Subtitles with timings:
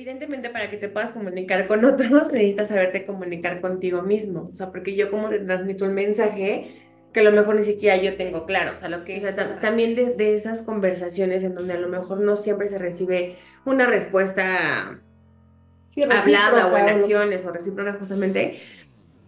[0.00, 4.48] evidentemente para que te puedas comunicar con otros, necesitas saberte comunicar contigo mismo.
[4.50, 7.96] O sea, porque yo como te transmito un mensaje que a lo mejor ni siquiera
[7.96, 8.74] yo tengo claro.
[8.74, 11.88] O sea, lo que o sea, también de, de, esas conversaciones en donde a lo
[11.88, 13.36] mejor no siempre se recibe
[13.66, 15.00] una respuesta
[15.96, 18.60] hablada o en acciones o recíproca justamente,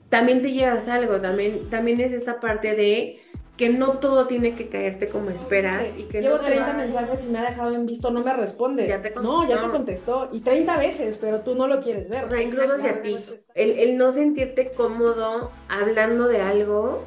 [0.08, 3.20] también te llevas algo, también, también es esta parte de
[3.56, 5.86] que no todo tiene que caerte como esperas.
[5.96, 8.86] Y que Llevo 30 mensajes y me ha dejado en visto, no me responde.
[8.88, 10.28] Ya te no, ya te contestó.
[10.32, 12.24] Y 30 veces, pero tú no lo quieres ver.
[12.24, 13.18] O sea, incluso hacia ti.
[13.54, 17.06] El, el no sentirte cómodo hablando de algo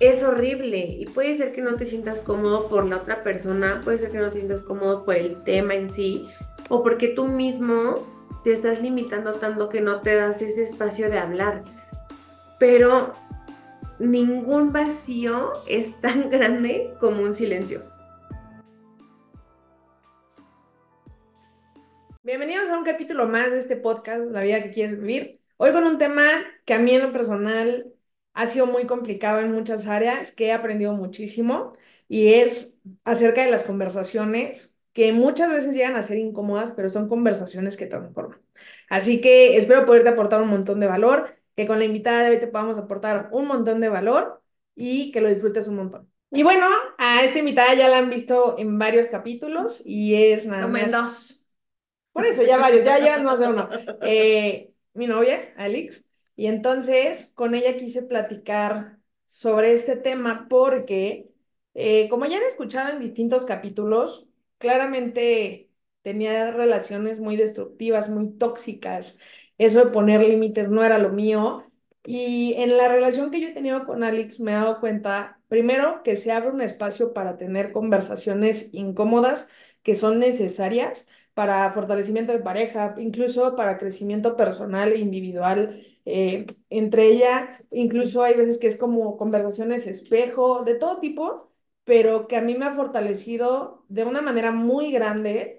[0.00, 0.78] es horrible.
[0.78, 4.18] Y puede ser que no te sientas cómodo por la otra persona, puede ser que
[4.18, 6.28] no te sientas cómodo por el tema en sí,
[6.68, 7.94] o porque tú mismo
[8.44, 11.64] te estás limitando tanto que no te das ese espacio de hablar.
[12.58, 13.12] Pero
[13.98, 17.82] ningún vacío es tan grande como un silencio.
[22.22, 25.40] Bienvenidos a un capítulo más de este podcast, La vida que quieres vivir.
[25.56, 26.24] Hoy con un tema
[26.64, 27.92] que a mí en lo personal
[28.34, 31.72] ha sido muy complicado en muchas áreas, que he aprendido muchísimo,
[32.06, 37.08] y es acerca de las conversaciones que muchas veces llegan a ser incómodas, pero son
[37.08, 38.40] conversaciones que transforman.
[38.88, 42.38] Así que espero poderte aportar un montón de valor que con la invitada de hoy
[42.38, 44.40] te podamos aportar un montón de valor
[44.76, 46.08] y que lo disfrutes un montón.
[46.30, 50.68] Y bueno, a esta invitada ya la han visto en varios capítulos y es nada
[50.68, 50.92] más...
[50.92, 51.42] dos.
[52.12, 53.68] Por eso, ya varios, ya llevan más de uno.
[54.02, 61.32] Eh, mi novia, Alex, y entonces con ella quise platicar sobre este tema porque,
[61.74, 64.28] eh, como ya han escuchado en distintos capítulos,
[64.58, 65.70] claramente
[66.02, 69.18] tenía relaciones muy destructivas, muy tóxicas,
[69.58, 71.64] eso de poner límites no era lo mío.
[72.04, 76.02] Y en la relación que yo he tenido con Alex me he dado cuenta, primero,
[76.02, 79.48] que se abre un espacio para tener conversaciones incómodas
[79.82, 85.84] que son necesarias para fortalecimiento de pareja, incluso para crecimiento personal e individual.
[86.04, 91.52] Eh, entre ella, incluso hay veces que es como conversaciones espejo, de todo tipo,
[91.84, 95.57] pero que a mí me ha fortalecido de una manera muy grande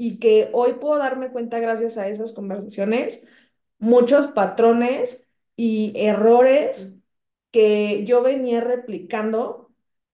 [0.00, 3.26] y que hoy puedo darme cuenta gracias a esas conversaciones,
[3.78, 6.94] muchos patrones y errores
[7.50, 9.70] que yo venía replicando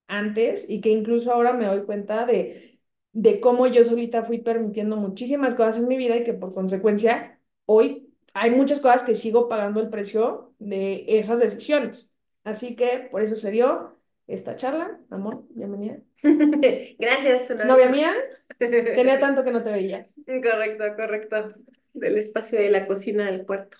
[0.08, 2.80] antes y que incluso ahora me doy cuenta de,
[3.12, 7.40] de cómo yo solita fui permitiendo muchísimas cosas en mi vida y que por consecuencia
[7.66, 12.12] hoy hay muchas cosas que sigo pagando el precio de esas decisiones.
[12.42, 13.95] Así que por eso se dio
[14.26, 14.98] esta charla.
[15.10, 15.98] Amor, bienvenida.
[16.98, 17.50] Gracias.
[17.64, 18.12] Novia mía,
[18.58, 20.08] tenía tanto que no te veía.
[20.26, 21.54] Correcto, correcto.
[21.92, 23.78] Del espacio de la cocina del puerto.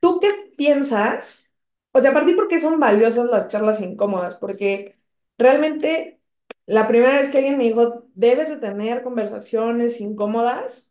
[0.00, 1.48] ¿Tú qué piensas?
[1.92, 4.96] O sea, a partir porque son valiosas las charlas incómodas, porque
[5.38, 6.20] realmente
[6.66, 10.90] la primera vez que alguien me dijo, debes de tener conversaciones incómodas,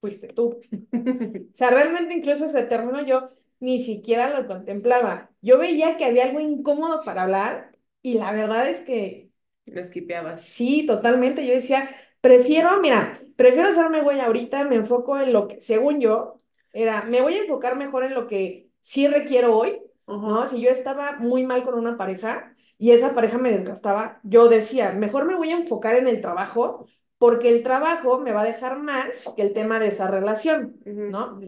[0.00, 0.60] fuiste tú.
[0.92, 3.30] o sea, realmente incluso ese término yo
[3.60, 5.30] ni siquiera lo contemplaba.
[5.40, 7.73] Yo veía que había algo incómodo para hablar
[8.04, 9.30] y la verdad es que...
[9.64, 10.42] Lo esquipeabas.
[10.42, 11.46] Sí, totalmente.
[11.46, 11.88] Yo decía,
[12.20, 16.42] prefiero, mira, prefiero hacerme güey ahorita, me enfoco en lo que, según yo,
[16.74, 20.46] era, me voy a enfocar mejor en lo que sí requiero hoy, ¿no?
[20.46, 24.92] Si yo estaba muy mal con una pareja y esa pareja me desgastaba, yo decía,
[24.92, 28.80] mejor me voy a enfocar en el trabajo porque el trabajo me va a dejar
[28.80, 31.40] más que el tema de esa relación, ¿no?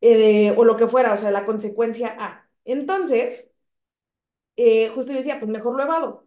[0.00, 2.48] Eh, o lo que fuera, o sea, la consecuencia A.
[2.64, 3.51] Entonces,
[4.56, 6.26] eh, justo yo decía, pues mejor lo evado.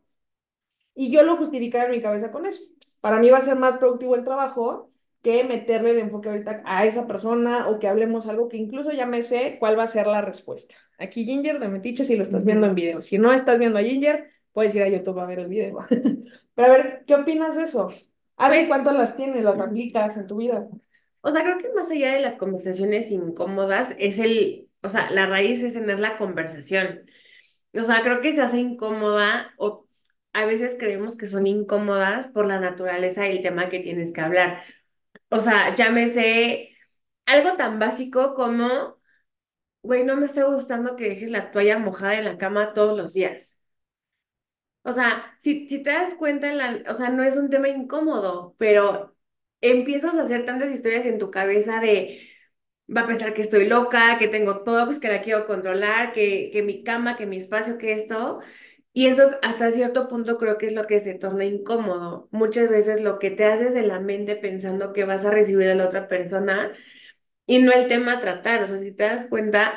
[0.93, 2.63] Y yo lo justificaba en mi cabeza con eso.
[3.01, 4.91] Para mí va a ser más productivo el trabajo
[5.21, 9.05] que meterle el enfoque ahorita a esa persona o que hablemos algo que incluso ya
[9.05, 10.75] me sé cuál va a ser la respuesta.
[10.97, 13.01] Aquí Ginger de Metiche si lo estás viendo en video.
[13.01, 15.79] Si no estás viendo a Ginger, puedes ir a YouTube a ver el video.
[16.55, 17.89] Pero a ver, ¿qué opinas de eso?
[18.37, 20.67] ¿Hace pues cuánto las tienes, las aplicas en tu vida?
[21.21, 25.25] O sea, creo que más allá de las conversaciones incómodas, es el, o sea, la
[25.25, 27.01] raíz es tener la conversación.
[27.79, 29.87] O sea, creo que se hace incómoda o
[30.33, 34.21] a veces creemos que son incómodas por la naturaleza y el tema que tienes que
[34.21, 34.63] hablar.
[35.29, 36.77] O sea, llámese
[37.25, 38.97] algo tan básico como,
[39.83, 43.13] güey, no me está gustando que dejes la toalla mojada en la cama todos los
[43.13, 43.57] días.
[44.83, 47.69] O sea, si, si te das cuenta, en la, o sea, no es un tema
[47.69, 49.15] incómodo, pero
[49.61, 52.29] empiezas a hacer tantas historias en tu cabeza de,
[52.95, 56.49] va a pensar que estoy loca, que tengo todo, pues que la quiero controlar, que,
[56.53, 58.39] que mi cama, que mi espacio, que esto.
[58.93, 62.29] Y eso hasta cierto punto creo que es lo que se torna incómodo.
[62.31, 65.75] Muchas veces lo que te haces de la mente pensando que vas a recibir a
[65.75, 66.73] la otra persona
[67.47, 68.63] y no el tema a tratar.
[68.63, 69.75] O sea, si te das cuenta,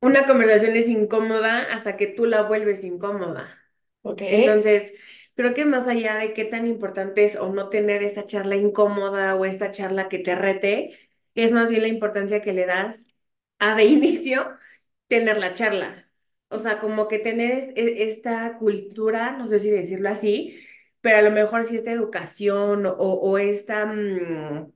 [0.00, 3.58] una conversación es incómoda hasta que tú la vuelves incómoda.
[4.02, 4.22] Ok.
[4.22, 4.94] Entonces,
[5.34, 9.34] creo que más allá de qué tan importante es o no tener esta charla incómoda
[9.36, 10.98] o esta charla que te rete,
[11.34, 13.06] es más bien la importancia que le das
[13.58, 14.58] a de inicio
[15.08, 16.08] tener la charla.
[16.48, 20.66] O sea, como que tener esta cultura, no sé si decirlo así,
[21.00, 24.72] pero a lo mejor si esta educación o, esta mm,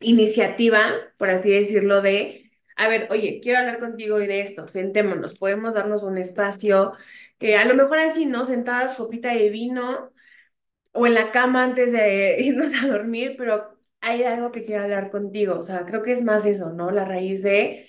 [0.00, 5.74] iniciativa, por así decirlo, de, a ver, oye, quiero hablar contigo de esto, sentémonos, podemos
[5.74, 6.92] darnos un espacio,
[7.40, 8.44] a lo mejor así, ¿no?
[8.44, 10.12] Sentadas, copita de vino
[10.92, 15.10] o en la cama antes de irnos a dormir, pero hay algo que quiero hablar
[15.10, 16.90] contigo, o sea, creo que es más eso, ¿no?
[16.90, 17.86] La raíz de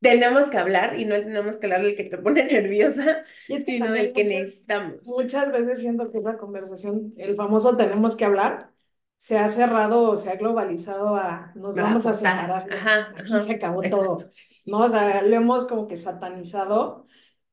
[0.00, 3.24] tenemos que hablar y no tenemos que hablar del que te pone nerviosa,
[3.64, 4.96] sino del que necesitamos.
[5.04, 8.70] Muchas veces siento que esa conversación, el famoso tenemos que hablar,
[9.16, 12.66] se ha cerrado o se ha globalizado a nos vamos a separar.
[12.72, 14.18] Ajá, Aquí se acabó todo.
[14.66, 14.78] ¿no?
[14.80, 17.06] O sea, lo hemos como que satanizado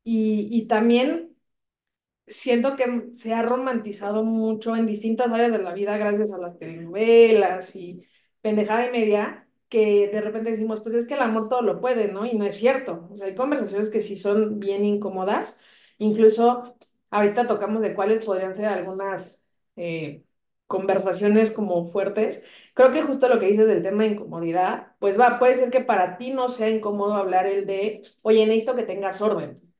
[0.04, 1.31] y, y también
[2.28, 6.58] siento que se ha romantizado mucho en distintas áreas de la vida gracias a las
[6.58, 8.04] telenovelas y
[8.42, 12.12] pendejada y media que de repente decimos, pues es que el amor todo lo puede,
[12.12, 12.26] ¿no?
[12.26, 13.08] Y no es cierto.
[13.12, 15.58] O sea, hay conversaciones que sí son bien incómodas.
[15.98, 16.76] Incluso
[17.10, 19.42] ahorita tocamos de cuáles podrían ser algunas
[19.78, 20.24] eh,
[20.68, 22.44] conversaciones como fuertes.
[22.74, 25.82] Creo que justo lo que dices del tema de incomodidad, pues va, puede ser que
[25.82, 29.71] para ti no sea incómodo hablar el de, oye, necesito que tengas orden.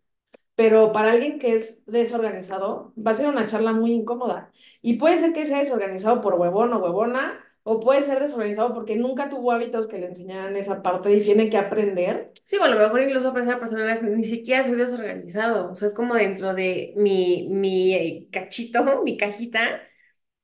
[0.56, 4.52] Pero para alguien que es desorganizado, va a ser una charla muy incómoda.
[4.82, 8.96] Y puede ser que sea desorganizado por huevón o huevona, o puede ser desorganizado porque
[8.96, 12.32] nunca tuvo hábitos que le enseñaran esa parte y tiene que aprender.
[12.46, 15.72] Sí, bueno, a lo mejor incluso para esa persona ni siquiera soy desorganizado.
[15.72, 19.82] O sea, es como dentro de mi, mi cachito, mi cajita,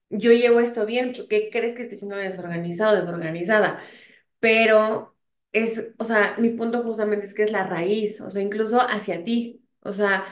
[0.09, 1.13] yo llevo esto bien.
[1.29, 3.81] ¿Qué crees que estoy siendo desorganizado, desorganizada?
[4.39, 5.15] Pero
[5.51, 9.23] es, o sea, mi punto justamente es que es la raíz, o sea, incluso hacia
[9.23, 9.63] ti.
[9.87, 10.25] O sea,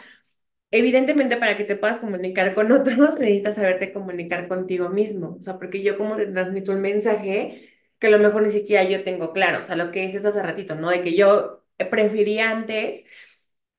[0.72, 5.38] Evidentemente, para que te puedas comunicar con otros, necesitas saberte comunicar contigo mismo.
[5.40, 7.70] O sea, porque yo como te transmito un mensaje
[8.00, 9.62] que a lo mejor ni siquiera yo tengo claro.
[9.62, 10.90] O sea, lo que dices hace ratito, ¿no?
[10.90, 13.06] De que yo prefería antes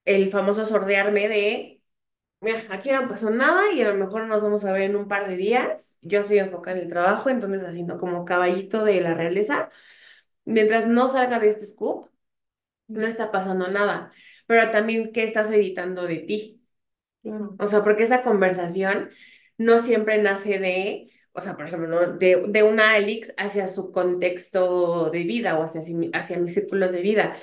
[0.04, 1.82] el famoso sordearme de,
[2.40, 5.08] mira, aquí no pasó nada y a lo mejor nos vamos a ver en un
[5.08, 5.98] par de días.
[6.02, 9.70] Yo estoy enfocada en el trabajo, entonces haciendo como caballito de la realeza.
[10.44, 12.10] Mientras no salga de este scoop,
[12.88, 14.12] no está pasando nada.
[14.46, 16.62] Pero también, ¿qué estás evitando de ti?
[17.58, 19.10] O sea, porque esa conversación
[19.58, 25.10] no siempre nace de, o sea, por ejemplo, de, de una Alix hacia su contexto
[25.10, 25.80] de vida o hacia,
[26.12, 27.36] hacia mis círculos de vida,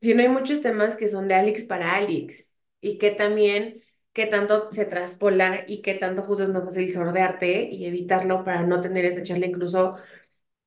[0.00, 4.70] sino hay muchos temas que son de Alix para Alix y que también, que tanto
[4.72, 9.04] se traspola y que tanto justo es más fácil sordearte y evitarlo para no tener
[9.06, 9.96] esa charla incluso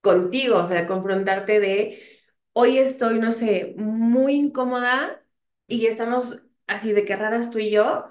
[0.01, 2.21] contigo, o sea, confrontarte de,
[2.53, 5.23] hoy estoy, no sé, muy incómoda
[5.67, 8.07] y estamos así de que raras tú y yo,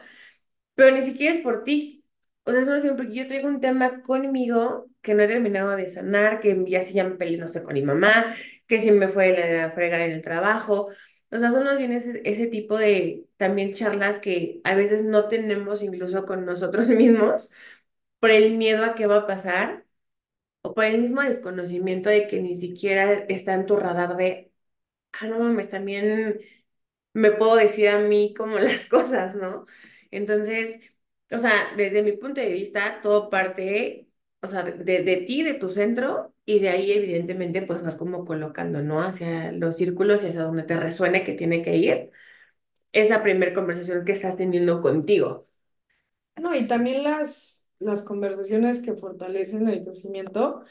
[0.75, 2.05] pero ni siquiera es por ti.
[2.45, 5.89] O sea, es siempre porque yo traigo un tema conmigo que no he terminado de
[5.91, 8.37] sanar, que ya sí ya me peleé, no sé, con mi mamá,
[8.69, 10.89] que sí me fue la frega en el trabajo.
[11.33, 15.29] O sea, son más bien ese, ese tipo de también charlas que a veces no
[15.29, 17.51] tenemos incluso con nosotros mismos
[18.21, 19.85] por el miedo a qué va a pasar
[20.63, 24.53] o por el mismo desconocimiento de que ni siquiera está en tu radar de,
[25.15, 26.41] ah, no mames, también
[27.17, 29.67] me puedo decir a mí como las cosas, ¿no?
[30.11, 30.81] Entonces,
[31.31, 34.09] o sea, desde mi punto de vista, todo parte,
[34.43, 38.25] o sea, de, de ti, de tu centro, y de ahí evidentemente pues vas como
[38.25, 39.03] colocando, ¿no?
[39.03, 42.11] Hacia los círculos y hacia donde te resuene que tiene que ir
[42.93, 45.49] esa primera conversación que estás teniendo contigo.
[46.37, 50.65] No, y también las, las conversaciones que fortalecen el crecimiento,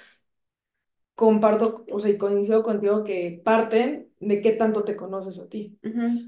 [1.15, 5.77] comparto, o sea, y coincido contigo que parten de qué tanto te conoces a ti.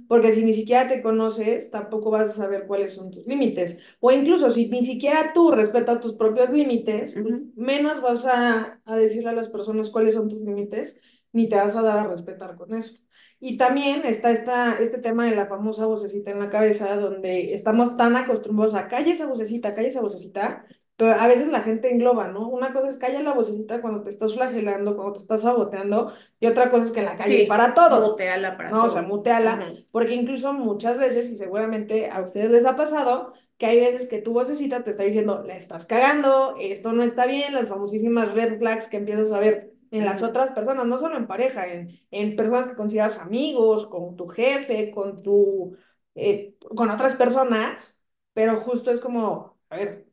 [0.07, 3.77] Porque si ni siquiera te conoces, tampoco vas a saber cuáles son tus límites.
[3.99, 8.95] O incluso si ni siquiera tú respetas tus propios límites, pues, menos vas a, a,
[8.97, 10.97] decirle a las personas cuáles son tus límites,
[11.31, 12.97] ni te vas a dar a respetar con eso.
[13.39, 17.95] Y también está esta, este tema de la famosa vocecita en la cabeza, donde estamos
[17.95, 20.65] tan acostumbrados a calle esa vocecita, calle esa vocecita,
[20.97, 22.49] pero a veces la gente engloba, ¿no?
[22.49, 26.47] Una cosa es calla la vocecita cuando te estás flagelando, cuando te estás saboteando, y
[26.47, 28.09] otra cosa es que en la calle es para todo.
[28.09, 28.87] Muteala para no, todo.
[28.87, 33.67] o sea, muteala, porque incluso muchas veces, y seguramente a ustedes les ha pasado, que
[33.67, 37.53] hay veces que tu vocecita te está diciendo, la estás cagando, esto no está bien,
[37.53, 41.27] las famosísimas red flags que empiezas a ver en las otras personas, no solo en
[41.27, 45.77] pareja, en, en personas que consideras amigos, con tu jefe, con tu,
[46.15, 47.95] eh, con otras personas,
[48.33, 50.06] pero justo es como, a ver,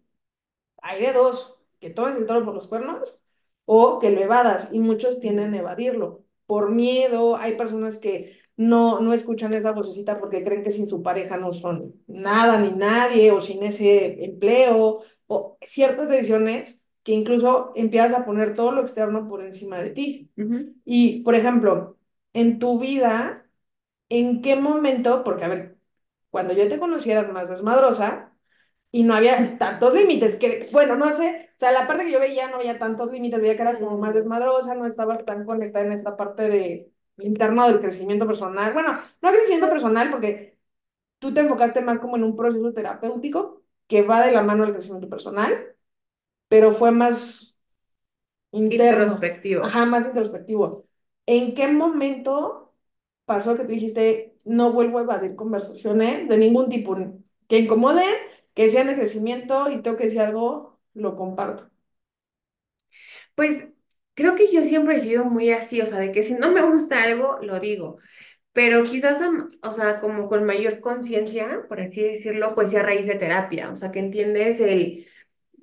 [0.85, 3.19] hay de dos, que tomes el toro por los cuernos
[3.65, 9.01] o que lo evadas y muchos tienden a evadirlo por miedo, hay personas que no,
[9.01, 13.33] no escuchan esa vocecita porque creen que sin su pareja no son nada ni nadie
[13.33, 19.27] o sin ese empleo o ciertas decisiones que incluso empiezas a poner todo lo externo
[19.29, 20.31] por encima de ti.
[20.85, 21.97] Y, por ejemplo,
[22.33, 23.47] en tu vida,
[24.09, 25.25] ¿en qué momento?
[25.25, 25.79] Porque, a ver,
[26.31, 28.24] cuando yo te conocí eras más desmadrosa
[28.95, 32.21] y no había tantos límites, que, bueno, no sé, o sea, la parte que yo
[32.21, 35.85] veía no había tantos límites, veía que eras como más desmadrosa, no estabas tan conectada
[35.87, 38.73] en esta parte de interno del crecimiento personal.
[38.73, 40.59] Bueno, no crecimiento personal porque
[41.19, 44.75] tú te enfocaste más como en un proceso terapéutico que va de la mano del
[44.75, 45.77] crecimiento personal,
[46.49, 47.57] pero fue más
[48.53, 49.65] interno, Introspectivo.
[49.67, 50.87] ajá, más introspectivo.
[51.27, 52.73] ¿En qué momento
[53.25, 56.97] pasó que tú dijiste, no vuelvo a evadir conversaciones de ningún tipo
[57.49, 58.15] que incomoden,
[58.55, 61.71] que sean de crecimiento y tengo que decir algo, lo comparto?
[63.35, 63.69] Pues
[64.15, 66.63] creo que yo siempre he sido muy así, o sea, de que si no me
[66.63, 67.99] gusta algo, lo digo.
[68.53, 69.19] Pero quizás,
[69.63, 73.71] o sea, como con mayor conciencia, por así decirlo, pues sí a raíz de terapia,
[73.71, 75.07] o sea, que entiendes el,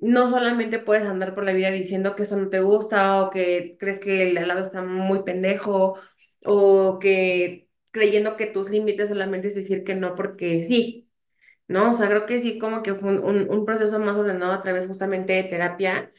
[0.00, 3.76] no solamente puedes andar por la vida diciendo que eso no te gusta o que
[3.80, 5.98] crees que el lado está muy pendejo
[6.46, 11.10] o que creyendo que tus límites solamente es decir que no porque sí,
[11.72, 11.90] ¿no?
[11.92, 14.62] O sea, creo que sí como que fue un, un, un proceso más ordenado a
[14.62, 16.12] través justamente de terapia,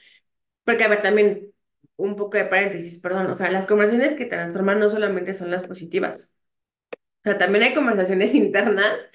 [0.66, 1.54] porque a ver, también
[1.98, 5.66] un poco de paréntesis, perdón, o sea, las conversaciones que transforman no solamente son las
[5.66, 6.30] positivas.
[7.26, 9.10] O sea, también hay conversaciones internas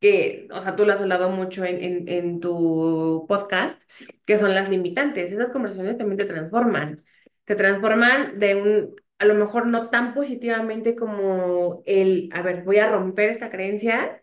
[0.00, 3.82] que, o sea, tú lo has hablado mucho en, en, en tu podcast,
[4.26, 5.32] que son las limitantes.
[5.32, 7.04] Esas conversaciones también te transforman.
[7.44, 12.78] Te transforman de un, a lo mejor no tan positivamente como el, a ver, voy
[12.78, 14.20] a romper esta creencia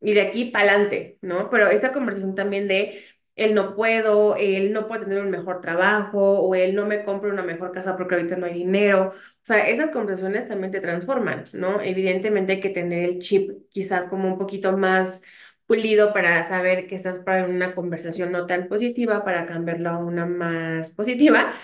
[0.00, 1.50] y de aquí para adelante, ¿no?
[1.50, 3.04] Pero esta conversación también de
[3.36, 7.30] él no puedo, él no puede tener un mejor trabajo o él no me compra
[7.32, 9.12] una mejor casa porque ahorita no hay dinero.
[9.14, 11.80] O sea, esas conversaciones también te transforman, ¿no?
[11.80, 15.22] Evidentemente hay que tener el chip quizás como un poquito más
[15.66, 20.26] pulido para saber que estás para una conversación no tan positiva para cambiarla a una
[20.26, 21.54] más positiva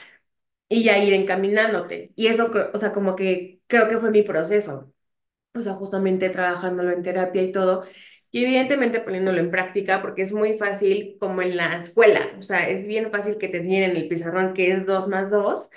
[0.69, 2.13] y ya ir encaminándote.
[2.17, 4.93] Y eso, o sea, como que creo que fue mi proceso
[5.55, 7.85] o sea, justamente trabajándolo en terapia y todo,
[8.31, 12.69] y evidentemente poniéndolo en práctica, porque es muy fácil como en la escuela, o sea,
[12.69, 15.71] es bien fácil que te enseñen en el pizarrón que es 2 más 2,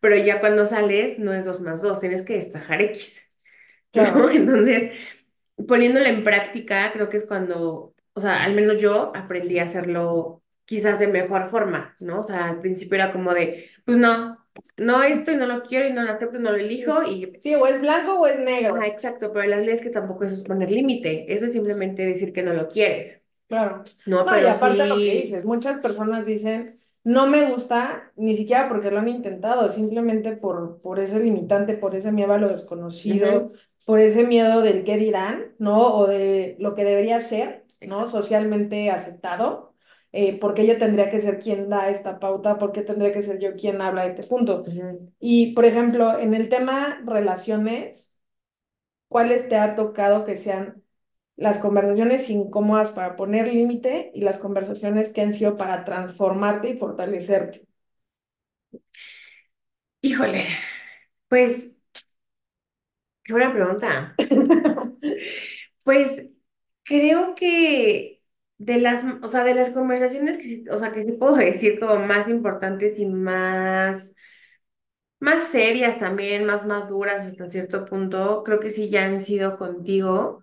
[0.00, 3.32] pero ya cuando sales no es 2 más 2, tienes que despejar X,
[3.94, 4.02] ¿no?
[4.02, 4.30] Claro.
[4.30, 4.92] Entonces,
[5.68, 10.42] poniéndolo en práctica, creo que es cuando, o sea, al menos yo aprendí a hacerlo
[10.64, 12.20] quizás de mejor forma, ¿no?
[12.20, 14.43] O sea, al principio era como de, pues no,
[14.76, 17.36] no esto y no lo quiero y no lo acepto y no lo elijo y
[17.40, 18.82] Sí, o es blanco o es negro.
[18.84, 22.42] exacto, pero la ley es que tampoco es poner límite, eso es simplemente decir que
[22.42, 23.84] no lo quieres, Claro.
[24.06, 24.24] ¿no?
[24.24, 28.36] No, y Pero aparte lo que sí, dices, muchas personas dicen, no me gusta, ni
[28.36, 32.48] siquiera porque lo han intentado, simplemente por, por ese limitante, por ese miedo a lo
[32.48, 33.52] desconocido, ujú,
[33.84, 35.94] por ese miedo del qué dirán, ¿no?
[35.98, 38.08] O de lo que debería ser, ¿no?
[38.08, 38.10] exacto.
[38.10, 39.73] Socialmente aceptado.
[40.16, 42.58] Eh, ¿por qué yo tendría que ser quien da esta pauta?
[42.58, 44.64] ¿Por qué tendría que ser yo quien habla de este punto?
[45.18, 48.14] Y, por ejemplo, en el tema relaciones,
[49.08, 50.82] ¿cuáles te ha tocado que sean
[51.36, 56.78] las conversaciones incómodas para poner límite y las conversaciones que han sido para transformarte y
[56.78, 57.66] fortalecerte.
[60.02, 60.46] Híjole,
[61.28, 61.74] pues,
[63.22, 64.14] qué buena pregunta.
[65.84, 66.30] Pues
[66.84, 68.13] creo que
[68.64, 71.96] de las, o sea, de las conversaciones que, o sea, que sí puedo decir como
[72.06, 74.14] más importantes y más,
[75.20, 80.42] más serias también, más maduras hasta cierto punto, creo que sí ya han sido contigo,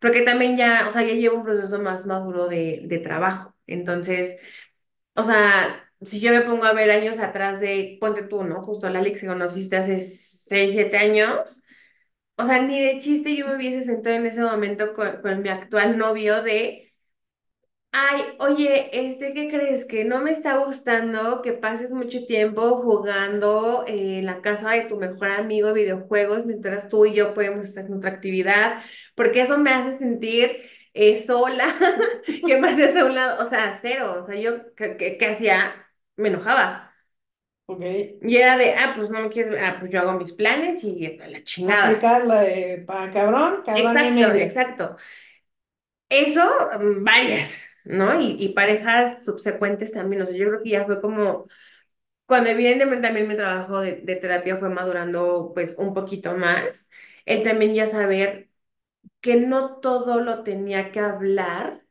[0.00, 3.54] porque también ya, o sea, ya llevo un proceso más maduro de, de trabajo.
[3.66, 4.38] Entonces,
[5.14, 8.62] O sea, si yo me pongo a ver años atrás de, ponte tú, ¿no?
[8.64, 11.62] Justo a la Alex que conociste hace 6 7 años.
[12.36, 15.48] O sea, ni de chiste yo me hubiese sentado en ese momento con, con mi
[15.48, 16.81] actual novio de,
[17.92, 19.84] ay, oye, este, ¿qué crees?
[19.86, 24.82] Que no me está gustando que pases mucho tiempo jugando eh, en la casa de
[24.86, 28.82] tu mejor amigo videojuegos mientras tú y yo podemos estar en otra actividad,
[29.14, 31.66] porque eso me hace sentir eh, sola,
[32.46, 35.26] que me hace a un lado, o sea, cero, o sea, yo, ¿qué, qué- qué
[35.26, 35.74] hacía?
[36.16, 36.88] Me enojaba.
[37.66, 37.82] Ok.
[38.22, 41.16] Y era de, ah, pues no me quieres, ah, pues yo hago mis planes y
[41.18, 41.90] la chingada.
[41.90, 44.46] Aplicas la de para cabrón, cabrón y Exacto, medio.
[44.46, 44.96] exacto.
[46.08, 46.42] Eso,
[46.80, 48.20] mm, varias, ¿no?
[48.20, 51.46] Y, y parejas subsecuentes también, o sea, yo creo que ya fue como,
[52.26, 56.88] cuando evidentemente también mi trabajo de, de terapia fue madurando pues un poquito más,
[57.26, 58.50] el también ya saber
[59.20, 61.84] que no todo lo tenía que hablar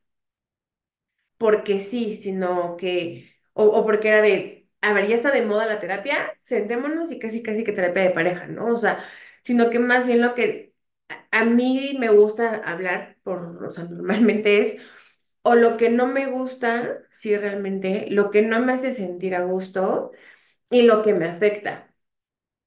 [1.37, 5.65] porque sí, sino que, o, o porque era de, a ver, ya está de moda
[5.65, 8.67] la terapia, sentémonos y casi, casi que terapia de pareja, ¿no?
[8.73, 9.03] O sea,
[9.43, 10.73] sino que más bien lo que
[11.31, 14.77] a, mí me gusta hablar, por, o sea, normalmente es
[15.43, 19.43] o lo que no me gusta, sí, realmente, lo que no me hace sentir a
[19.45, 20.11] gusto
[20.71, 21.93] y lo que me afecta.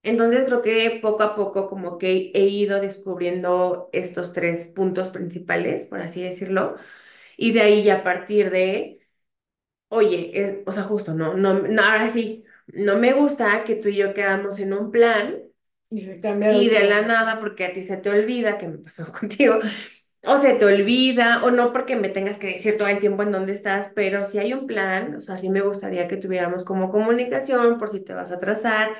[0.02, 5.86] Entonces creo que poco a poco como que he ido descubriendo estos tres puntos principales,
[5.86, 6.76] por así decirlo,
[7.36, 9.00] y de ahí ya a partir de,
[9.88, 13.88] oye, es, o sea, justo, no, no, no, ahora sí, no me gusta que tú
[13.88, 15.38] y yo quedamos en un plan
[15.90, 19.10] Y se y de la nada, porque a ti se te olvida, que me pasó
[19.20, 19.60] contigo,
[20.26, 23.32] o se te olvida, o no porque me tengas que decir todo el tiempo en
[23.32, 26.90] dónde estás, pero si hay un plan, o sea, sí me gustaría que tuviéramos como
[26.90, 28.90] comunicación por si te vas a atrasar,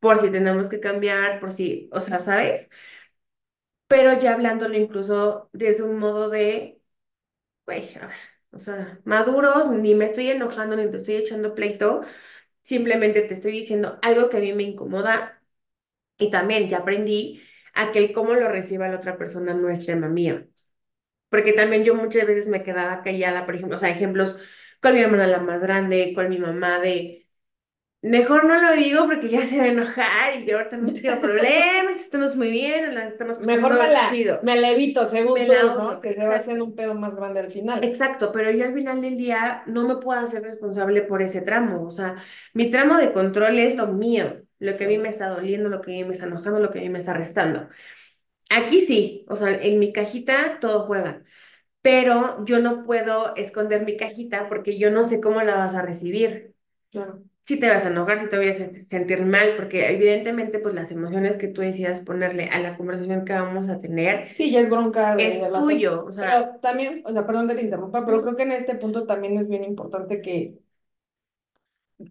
[0.00, 2.70] por si tenemos que cambiar, por si, o sea, ¿sabes?
[3.88, 6.80] Pero ya hablándolo incluso desde un modo de,
[7.66, 8.16] güey, a ver,
[8.52, 12.02] o sea, maduros, ni me estoy enojando, ni te estoy echando pleito,
[12.64, 15.42] simplemente te estoy diciendo algo que a mí me incomoda
[16.18, 17.42] y también ya aprendí
[17.74, 19.86] a que el cómo lo reciba la otra persona no es.
[21.30, 24.38] Porque también yo muchas veces me quedaba callada, por ejemplo, o sea, ejemplos
[24.82, 27.28] con mi hermana la más grande, con mi mamá de,
[28.02, 31.20] mejor no lo digo porque ya se va a enojar y yo ahorita no quiero
[31.20, 34.40] problemas, estamos muy bien, estamos Mejor me la, chido.
[34.42, 36.00] me la evito, según Me tú, la ¿no?
[36.00, 37.84] Que se va haciendo un pedo más grande al final.
[37.84, 41.86] Exacto, pero yo al final del día no me puedo hacer responsable por ese tramo,
[41.86, 42.16] o sea,
[42.54, 45.80] mi tramo de control es lo mío, lo que a mí me está doliendo, lo
[45.82, 47.68] que a mí me está enojando, lo que a mí me está restando.
[48.50, 51.22] Aquí sí, o sea, en mi cajita todo juega,
[51.82, 55.82] pero yo no puedo esconder mi cajita porque yo no sé cómo la vas a
[55.82, 56.54] recibir.
[56.90, 57.22] Claro.
[57.46, 60.74] Si te vas a enojar, si te voy a sen- sentir mal, porque evidentemente pues
[60.74, 64.60] las emociones que tú decidas ponerle a la conversación que vamos a tener Sí, ya
[64.60, 67.54] es bronca de, es de la tuyo, o sea, Pero también, o sea, perdón que
[67.56, 70.58] te interrumpa, pero creo que en este punto también es bien importante que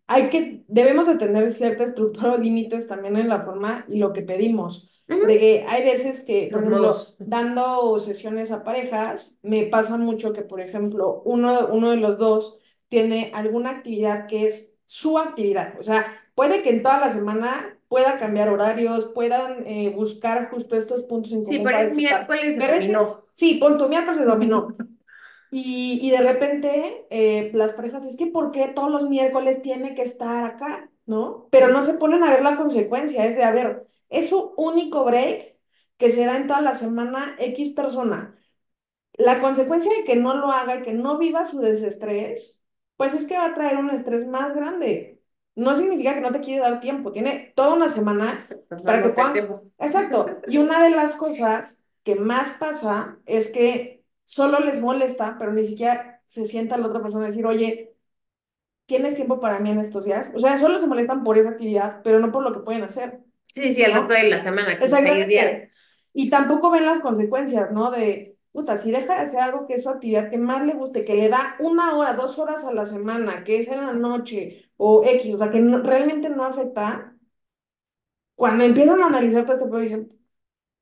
[0.07, 4.13] hay que, debemos de tener cierta estructura o límites también en la forma y lo
[4.13, 4.89] que pedimos.
[5.09, 10.41] Ujú, Porque hay veces que, por ejemplo, dando sesiones a parejas, me pasa mucho que,
[10.43, 15.75] por ejemplo, uno, uno de los dos tiene alguna actividad que es su actividad.
[15.79, 20.75] O sea, puede que en toda la semana pueda cambiar horarios, puedan eh, buscar justo
[20.77, 23.25] estos puntos en Sí, común pero para es miércoles de Pero dominó.
[23.33, 24.77] sí, pon tu miércoles de dominó.
[25.51, 29.95] Y, y de repente eh, las parejas, es que ¿por qué todos los miércoles tiene
[29.95, 30.91] que estar acá?
[31.05, 31.47] ¿No?
[31.51, 35.05] Pero no se ponen a ver la consecuencia, es de, a ver, es su único
[35.05, 35.57] break
[35.97, 38.35] que se da en toda la semana X persona.
[39.13, 42.55] La consecuencia de que no lo haga, que no viva su desestrés,
[42.95, 45.21] pues es que va a traer un estrés más grande.
[45.55, 48.39] No significa que no te quiere dar tiempo, tiene toda una semana
[48.83, 49.61] para que puedan...
[49.77, 50.25] Exacto.
[50.47, 55.65] Y una de las cosas que más pasa es que solo les molesta, pero ni
[55.65, 57.93] siquiera se sienta la otra persona a decir, oye,
[58.85, 60.31] ¿tienes tiempo para mí en estos días?
[60.33, 63.21] O sea, solo se molestan por esa actividad, pero no por lo que pueden hacer,
[63.53, 63.93] Sí, sí, ¿no?
[63.93, 65.51] resto de la semana, como seis días.
[65.51, 65.71] Exactamente.
[66.13, 67.91] Y tampoco ven las consecuencias, ¿no?
[67.91, 71.05] De, puta, si deja de hacer algo que es su actividad que más le guste,
[71.05, 74.71] que le da una hora, dos horas a la semana, que es en la noche
[74.77, 77.15] o X, o sea, que no- realmente no afecta,
[78.35, 80.13] cuando empiezan a analizar todo esto, pues dicen,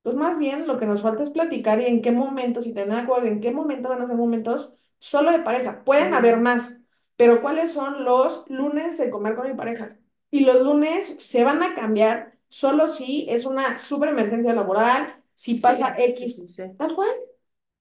[0.03, 2.99] pues más bien lo que nos falta es platicar y en qué momentos, y tener
[2.99, 5.83] acuerdo en qué momento van a ser momentos solo de pareja.
[5.85, 6.79] Pueden haber más,
[7.17, 9.97] pero ¿cuáles son los lunes de comer con mi pareja?
[10.31, 15.55] Y los lunes se van a cambiar solo si es una super emergencia laboral, si
[15.55, 16.63] pasa Sí, X, sí, sí.
[16.77, 17.09] tal cual.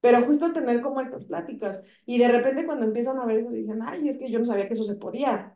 [0.01, 1.85] Pero justo tener como estas pláticas.
[2.07, 4.69] Y de repente cuando empiezan a ver eso, dicen, ay, es que yo no sabía
[4.69, 5.55] que eso se podía.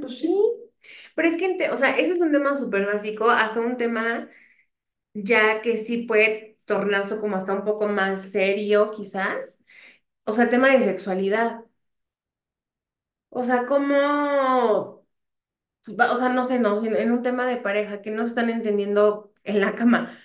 [0.00, 0.34] Pues sí,
[1.14, 4.28] Pero es que, o sea, ese es un tema súper básico, hasta un tema
[5.14, 9.60] ya que sí puede tornarse como hasta un poco más serio, quizás.
[10.24, 11.62] O sea, tema de sexualidad.
[13.30, 15.01] O sea, cómo, va-
[15.88, 19.32] o sea, no sé, no, en un tema de pareja que no se están entendiendo
[19.44, 20.18] en la cama.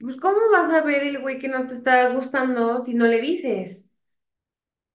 [0.00, 3.20] Pues, ¿cómo vas a ver el güey que no te está gustando si no le
[3.20, 3.88] dices?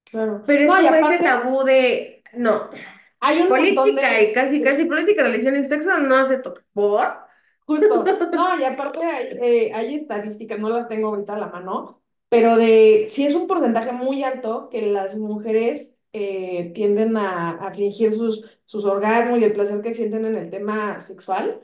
[0.06, 0.44] claro.
[0.46, 2.70] Pero es No, y como ese tabú de, no,
[3.20, 4.34] hay un política y de...
[4.34, 6.64] casi, casi política, religión y sexo no se toca.
[6.74, 7.08] ¿Por?
[7.66, 12.02] Justo, no, y aparte hay, eh, hay estadísticas, no las tengo ahorita a la mano,
[12.30, 17.74] pero de sí es un porcentaje muy alto que las mujeres eh, tienden a, a
[17.74, 21.62] fingir sus, sus orgasmos y el placer que sienten en el tema sexual,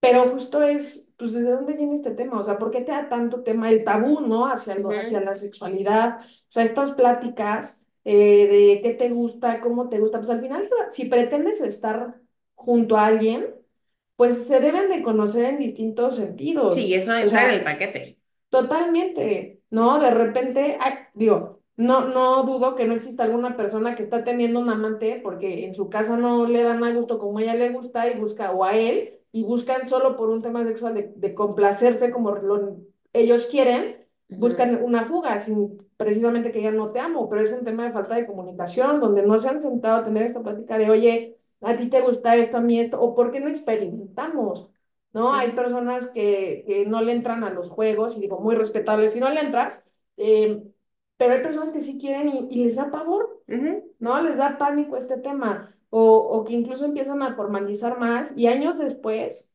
[0.00, 2.40] pero justo es, pues, ¿desde dónde viene este tema?
[2.40, 4.46] O sea, ¿por qué te da tanto tema el tabú, ¿no?
[4.46, 9.88] Hacia, lo, hacia la sexualidad, o sea, estas pláticas eh, de qué te gusta, cómo
[9.88, 12.20] te gusta, pues al final, si pretendes estar
[12.54, 13.54] junto a alguien,
[14.16, 16.16] pues se deben de conocer en distintos
[16.68, 16.94] Sí, sentidos.
[16.94, 18.18] eso O entra en el sea, paquete.
[18.50, 20.00] totalmente, ¿no?
[20.00, 24.60] De repente, ay, digo, no, no dudo que no exista alguna persona que está teniendo
[24.60, 27.70] un amante porque en su casa no le dan a gusto como a ella le
[27.70, 31.34] gusta y busca, o a él, y buscan solo por un tema sexual de, de
[31.34, 32.76] complacerse como lo-
[33.12, 37.64] ellos quieren, buscan una fuga sin precisamente que ya no te amo, pero es un
[37.64, 40.90] tema de falta de comunicación, donde no se han sentado a tener esta plática de,
[40.90, 44.70] oye, a ti te gusta esto, a mí esto, o por qué no experimentamos,
[45.12, 45.34] ¿no?
[45.34, 49.20] Hay personas que, que no le entran a los juegos, y digo, muy respetables, si
[49.20, 50.62] no le entras, eh,
[51.18, 53.42] pero hay personas que sí quieren y, y les da pavor,
[54.00, 54.22] ¿no?
[54.22, 58.78] Les da pánico este tema, o, o que incluso empiezan a formalizar más y años
[58.78, 59.50] después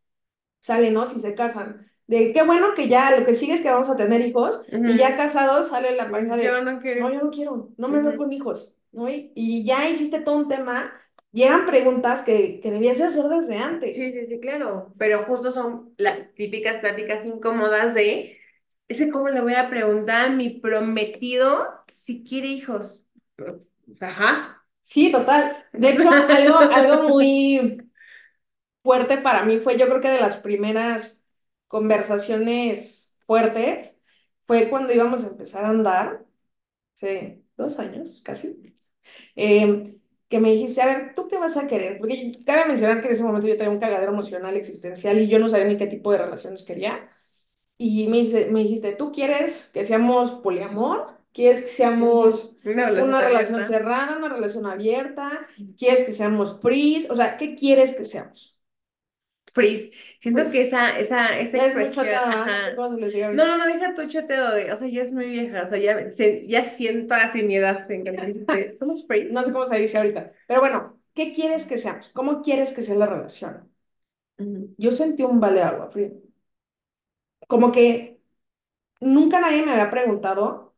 [0.60, 1.08] salen, ¿no?
[1.08, 3.96] Si se casan de qué bueno que ya lo que sigue es que vamos a
[3.98, 7.06] tener hijos y ya casados sale la pareja de Yo no quiero.
[7.06, 8.18] no, yo no quiero, no me veo Ujú.
[8.18, 9.10] con hijos, ¿no?
[9.10, 10.94] Y, y ya hiciste todo un tema
[11.32, 13.96] y eran preguntas que, que debías de hacer desde antes.
[13.96, 14.94] Sí, sí, sí, claro.
[14.98, 18.38] Pero justo son las típicas pláticas incómodas de,
[18.88, 23.06] ese cómo le voy a preguntar a mi prometido si quiere hijos.
[24.00, 24.66] Ajá.
[24.84, 25.66] Sí, total.
[25.72, 27.90] De hecho, algo, algo muy
[28.84, 31.26] fuerte para mí fue, yo creo que de las primeras
[31.68, 33.98] conversaciones fuertes,
[34.46, 36.26] fue cuando íbamos a empezar a andar,
[36.96, 38.76] hace dos años casi,
[39.38, 39.98] eh,
[40.30, 42.00] que me dijiste, a ver, ¿tú qué vas a querer?
[42.00, 45.40] Porque cabe mencionar que en ese momento yo tenía un cagadero emocional existencial y yo
[45.40, 47.10] no sabía ni qué tipo de relaciones quería.
[47.86, 51.18] Y me, dice, me dijiste, ¿tú quieres que seamos poliamor?
[51.34, 53.68] ¿Quieres que seamos Una relación una relación abierta.
[53.78, 55.48] cerrada, una relación abierta?
[55.78, 57.06] ¿Quieres que seamos free?
[57.10, 58.56] O sea, ¿qué quieres que seamos?
[59.54, 59.92] Freeze.
[60.20, 60.54] Siento Freeze.
[60.58, 62.06] que esa, esa, esa Ya es muy expresión.
[62.06, 62.46] ¿verdad?
[62.78, 65.68] No No, no, no, deja tu chateo de, o sea, ya es muy vieja, o
[65.68, 68.04] sea, ya, se- ya siento así mi edad en
[68.80, 69.26] somos free.
[69.32, 70.32] No sé cómo se dice ahorita.
[70.48, 72.10] Pero bueno, ¿qué quieres que seamos?
[72.10, 73.70] ¿Cómo quieres que sea la relación?
[74.40, 74.74] Ujú.
[74.78, 76.12] Yo sentí un balde de agua fría.
[77.54, 77.84] Como que
[79.02, 80.76] nunca nadie me había preguntado,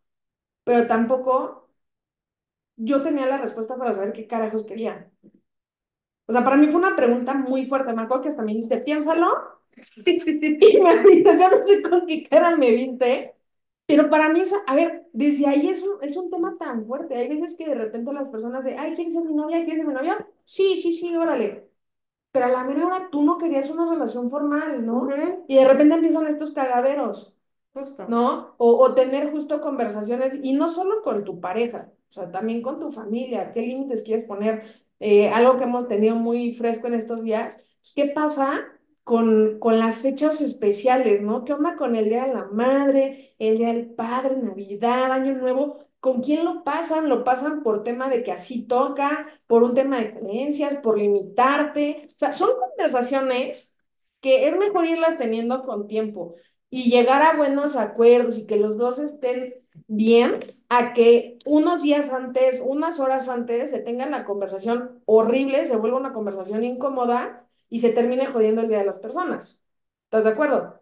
[0.66, 1.70] pero tampoco
[2.78, 5.12] yo tenía la respuesta para saber qué carajos quería.
[6.28, 7.94] O sea, para mí fue una pregunta muy fuerte.
[7.94, 9.28] Me acuerdo que hasta me dijiste, piénsalo.
[9.90, 10.58] Sí, sí, sí.
[10.62, 13.36] Y me dijiste, yo no sé con qué cara me viste.
[13.86, 17.16] Pero para mí, a ver, desde ahí es un, es un tema tan fuerte.
[17.16, 19.60] Hay veces que de repente las personas de, ay, ¿quieres ser mi novia?
[19.60, 20.28] ¿Quieres ser mi novia?
[20.44, 21.65] Sí, sí, sí, órale.
[22.36, 25.08] Pero a la mera hora tú no querías una relación formal, ¿no?
[25.48, 27.34] Y de repente empiezan estos cagaderos.
[27.74, 28.06] Justo.
[28.10, 28.56] ¿no?
[28.58, 32.78] O, o tener justo conversaciones, y no solo con tu pareja, o sea, también con
[32.80, 34.64] tu familia, qué límites quieres poner.
[35.00, 38.66] Eh, algo que hemos tenido muy fresco en estos días, pues, ¿qué pasa
[39.04, 41.46] con, con las fechas especiales, ¿no?
[41.46, 45.80] ¿Qué onda con el Día de la Madre, el Día del Padre, Navidad, Año Nuevo?
[46.06, 47.10] ¿Con quién lo pasan?
[47.10, 52.10] Lo pasan por tema de que así toca, por un tema de creencias, por limitarte.
[52.12, 53.74] O sea, son conversaciones
[54.22, 56.36] que es mejor irlas teniendo con tiempo
[56.70, 59.56] y llegar a buenos acuerdos y que los dos estén
[59.88, 65.76] bien, a que unos días antes, unas horas antes, se tengan la conversación horrible, se
[65.78, 69.60] vuelva una conversación incómoda y se termine jodiendo el día de las personas.
[70.06, 70.80] ¿Estás de acuerdo?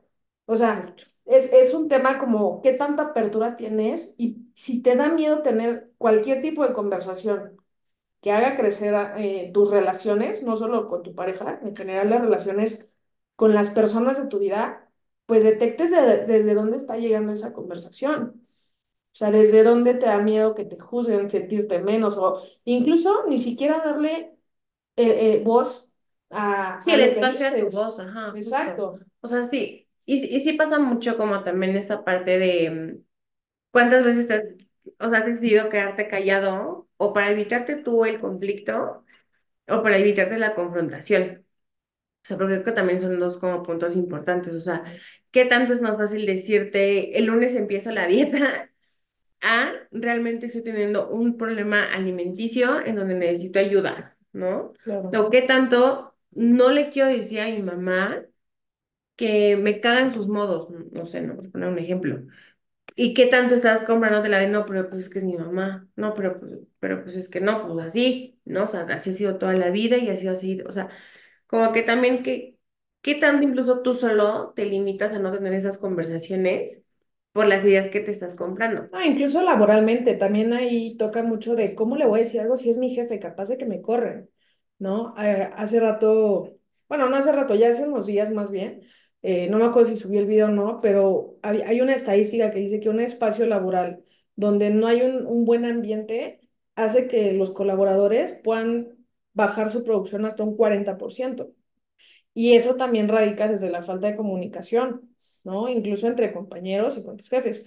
[0.48, 0.94] O sea,
[1.26, 5.92] es, es un tema como qué tanta apertura tienes y si te da miedo tener
[5.98, 7.58] cualquier tipo de conversación
[8.22, 12.90] que haga crecer eh, tus relaciones, no solo con tu pareja, en general las relaciones
[13.36, 14.90] con las personas de tu vida,
[15.26, 18.48] pues detectes de- desde dónde está llegando esa conversación.
[19.14, 23.38] O sea, desde dónde te da miedo que te juzguen, sentirte menos, o incluso ni
[23.40, 24.36] siquiera darle
[24.98, 25.92] eh, eh, voz
[26.32, 28.72] a, Sí, a el espacio a tu voz, ajá, justo.
[28.72, 29.00] Exacto.
[29.22, 29.83] O sea, sí.
[30.06, 33.04] Y, y sí pasa mucho como también esta parte de mm,
[33.72, 34.44] cuántas veces te has,
[35.00, 39.06] o sea, has decidido quedarte callado o para evitarte tú el conflicto
[39.68, 41.46] o para evitarte la confrontación.
[42.24, 44.56] O sea, porque creo que también son dos como puntos importantes.
[44.56, 44.84] O sea,
[45.32, 48.72] ¿qué tanto es más fácil decirte el lunes empieza la dieta
[49.42, 54.74] a realmente estoy teniendo un problema alimenticio en donde necesito ayuda, ¿no?
[54.84, 55.12] Claro.
[55.18, 58.24] O qué tanto no le quiero decir a mi mamá
[59.15, 62.23] que me cagan sus modos, no sé, no, por poner un ejemplo.
[62.95, 65.88] ¿Y qué tanto estás comprándote la de no, pero pues es que es mi mamá,
[65.95, 68.65] no, pero pues, pero pues es que no, pues así, ¿no?
[68.65, 70.89] O sea, así ha sido toda la vida y así ha sido, o sea,
[71.47, 72.58] como que también que,
[73.02, 76.82] qué tanto incluso tú solo te limitas a no tener esas conversaciones
[77.32, 78.88] por las ideas que te estás comprando.
[78.91, 82.69] No, incluso laboralmente, también ahí toca mucho de cómo le voy a decir algo si
[82.69, 84.30] es mi jefe, capaz de que me corren,
[84.78, 85.15] ¿no?
[85.17, 88.82] Eh, hace rato, bueno, no hace rato, ya hace unos días más bien,
[89.24, 92.60] eh, no me acuerdo si subí el video o no, pero hay, una estadística que
[92.60, 94.04] dice que un espacio laboral
[94.36, 96.42] donde no hay un, un buen ambiente
[96.76, 98.98] hace que los colaboradores puedan
[99.34, 101.52] bajar su producción hasta un 40%.
[102.34, 105.70] Y eso también radica desde la falta de comunicación, ¿no?
[105.70, 107.66] Incluso entre compañeros y con tus jefes.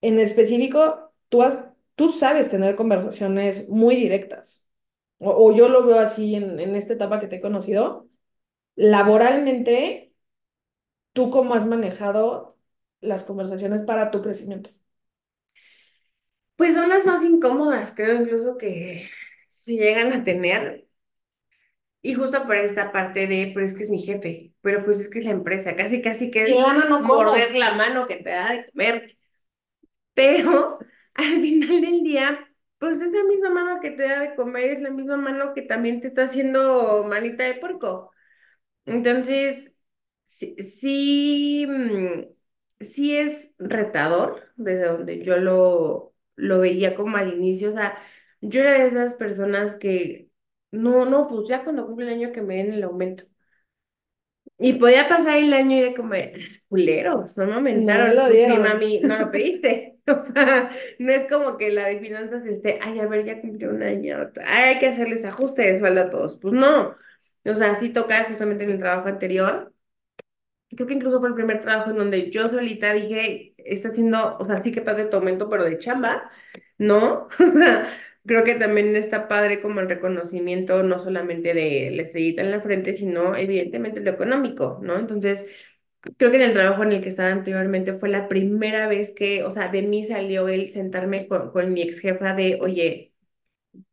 [0.00, 1.58] En específico, tú, has,
[1.94, 4.64] tú sabes tener conversaciones muy directas,
[5.18, 8.08] o, o yo lo veo así en, en esta etapa que te he conocido.
[8.76, 10.05] Laboralmente,
[11.16, 12.58] ¿tú cómo has manejado
[13.00, 14.70] las conversaciones para tu crecimiento?
[16.56, 19.08] Pues son las más incómodas, creo incluso que
[19.48, 20.86] si llegan a tener.
[22.02, 25.10] Y justo por esta parte de, pero es que es mi jefe, pero pues es
[25.10, 26.44] que es la empresa, casi casi que
[26.88, 29.18] no morder la mano que te da de comer.
[30.14, 30.78] Pero
[31.14, 32.48] al final del día,
[32.78, 35.62] pues es la misma mano que te da de comer, es la misma mano que
[35.62, 38.12] también te está haciendo manita de puerco.
[38.86, 39.75] Entonces,
[40.26, 42.24] sí, sí, mm,
[42.84, 47.70] sí es retador desde donde yo lo, lo veía como al inicio.
[47.70, 47.98] O sea,
[48.40, 50.30] yo era de esas personas que,
[50.70, 53.24] no, no, pues ya cuando cumple el año que me den el aumento.
[54.58, 58.14] Y podía pasar el año y era como, de, culeros, no me No me aumentaron.
[58.14, 58.58] lo Pues dieron.
[58.58, 59.92] mami, no lo pediste.
[60.08, 63.70] O sea, no es como que la de finanzas esté, ay, a ver, ya cumplió
[63.70, 66.38] un año, ay, hay que hacerles ajuste de sueldo a todos.
[66.38, 66.94] Pues no.
[67.44, 69.74] O sea, sí toca justamente en el trabajo anterior.
[70.70, 74.46] Creo que incluso fue el primer trabajo en donde yo solita dije, está haciendo, o
[74.46, 76.30] sea, sí que padre tu aumento, pero de chamba,
[76.78, 77.28] ¿no?
[78.26, 82.60] Creo que también está padre como el reconocimiento, no solamente de la estrellita en la
[82.60, 84.98] frente, sino evidentemente lo económico, ¿no?
[84.98, 85.46] Entonces,
[86.18, 89.44] creo que en el trabajo en el que estaba anteriormente fue la primera vez que,
[89.44, 93.14] o sea, de mí salió el sentarme con, con mi ex jefa de, oye,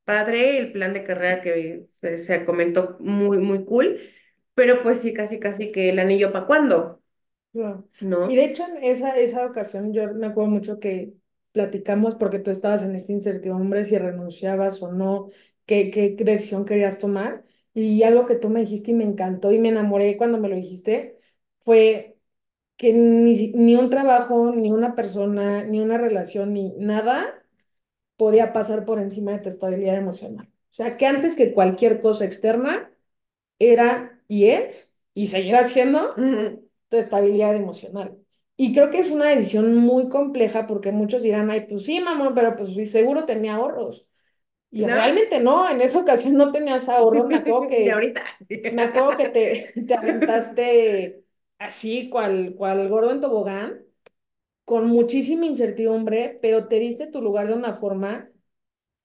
[0.06, 4.00] padre, el plan de carrera que se, se comentó muy, muy cool,
[4.56, 7.02] pero pues sí, casi, casi que el anillo para cuándo,
[7.52, 7.88] Claro.
[8.26, 8.36] Y ¿no?
[8.36, 11.14] de hecho, en esa, esa ocasión yo me acuerdo mucho que
[11.52, 15.28] platicamos porque tú estabas en esta incertidumbre si renunciabas o no,
[15.68, 17.44] qué, qué decisión querías tomar.
[17.76, 20.56] Y algo que tú me dijiste y me encantó y me enamoré cuando me lo
[20.56, 21.20] dijiste
[21.60, 22.18] fue
[22.78, 27.44] que ni, ni un trabajo, ni una persona, ni una relación, ni nada
[28.18, 30.48] podía pasar por encima de tu estabilidad emocional.
[30.72, 32.92] O sea, que antes que cualquier cosa externa
[33.60, 36.26] era y es y seguirá siendo
[36.90, 38.18] tu estabilidad emocional.
[38.56, 42.34] Y creo que es una decisión muy compleja porque muchos dirán, ay, pues sí, mamá,
[42.36, 44.06] pero pues sí, seguro tenía ahorros.
[44.72, 44.88] Y ¿No?
[44.88, 47.28] realmente no, en esa ocasión no tenías ahorros.
[47.28, 48.22] Me acuerdo De que, ahorita.
[48.70, 51.24] me acuerdo que te, te aventaste
[51.60, 53.84] así, cual, cual gordo en tobogán,
[54.66, 58.30] con muchísima incertidumbre, pero te diste tu lugar de una forma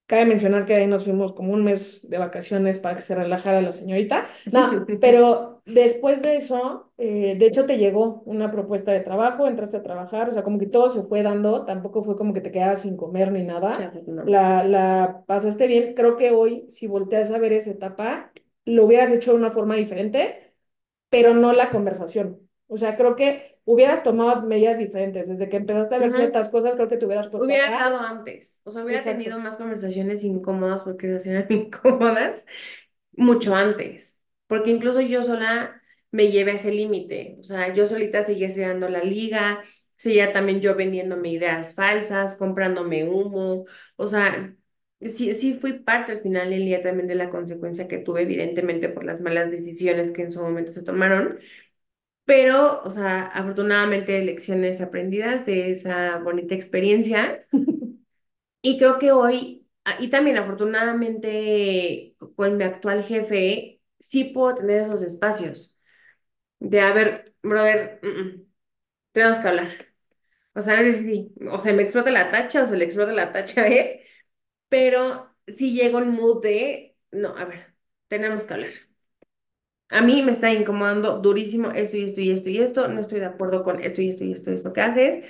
[0.08, 3.60] Cabe mencionar que ahí nos fuimos como un mes de vacaciones para que se relajara
[3.60, 4.26] la señorita.
[4.50, 9.76] No, pero después de eso, eh, de hecho te llegó una propuesta de trabajo, entraste
[9.76, 12.50] a trabajar, o sea, como que todo se fue dando, tampoco fue como que te
[12.50, 13.76] quedabas sin comer ni nada.
[13.78, 14.24] Chale, no.
[14.24, 15.94] La, la pasaste bien.
[15.94, 18.32] Creo que hoy, si volteas a ver esa etapa,
[18.64, 20.54] lo hubieras hecho de una forma diferente,
[21.10, 22.48] pero no la conversación.
[22.66, 25.28] O sea, creo que hubieras tomado medidas diferentes.
[25.28, 26.16] Desde que empezaste a ver Ujú.
[26.18, 27.86] ciertas cosas, creo que te hubieras puesto Hubiera acá.
[27.86, 29.44] hablado antes, o sea, hubiera tenido Exacto.
[29.44, 32.44] más conversaciones incómodas porque se hacían incómodas
[33.12, 38.22] mucho antes, porque incluso yo sola me llevé a ese límite, o sea, yo solita
[38.22, 39.62] seguía dando la liga,
[39.96, 44.54] seguía también yo vendiéndome ideas falsas, comprándome humo, o sea,
[45.00, 48.88] sí, sí fui parte al final del día también de la consecuencia que tuve, evidentemente
[48.88, 51.38] por las malas decisiones que en su momento se tomaron,
[52.28, 57.46] pero, o sea, afortunadamente lecciones aprendidas de esa bonita experiencia.
[58.62, 64.82] Y creo que hoy, ah, y también afortunadamente con mi actual jefe, sí puedo tener
[64.84, 65.78] esos espacios
[66.60, 68.46] de, a ver, brother, mm, mm,
[69.12, 69.68] tenemos que hablar.
[70.54, 73.12] O sea, a veces sí, o se me explota la tacha o se le explota
[73.12, 74.00] la tacha a él,
[74.70, 77.74] pero sí llego en mood de, no, a ver,
[78.08, 78.72] tenemos que hablar.
[79.90, 83.20] A mí me está incomodando durísimo esto y esto y esto y esto, no estoy
[83.20, 85.24] de acuerdo con esto y esto y esto y esto que haces.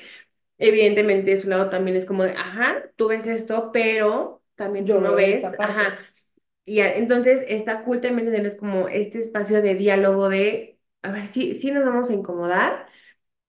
[0.59, 4.95] Evidentemente, de su lado también es como de, ajá, tú ves esto, pero también tú
[4.95, 5.99] Yo no ves, ajá.
[6.65, 11.55] Y entonces está cool también tenerles como este espacio de diálogo de, a ver, sí,
[11.55, 12.87] sí nos vamos a incomodar.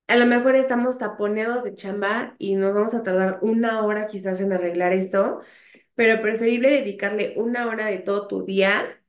[0.08, 4.42] A lo mejor estamos taponeados de chamba y nos vamos a tardar una hora quizás
[4.42, 5.42] en arreglar esto,
[5.96, 9.02] pero preferible dedicarle una hora de todo tu día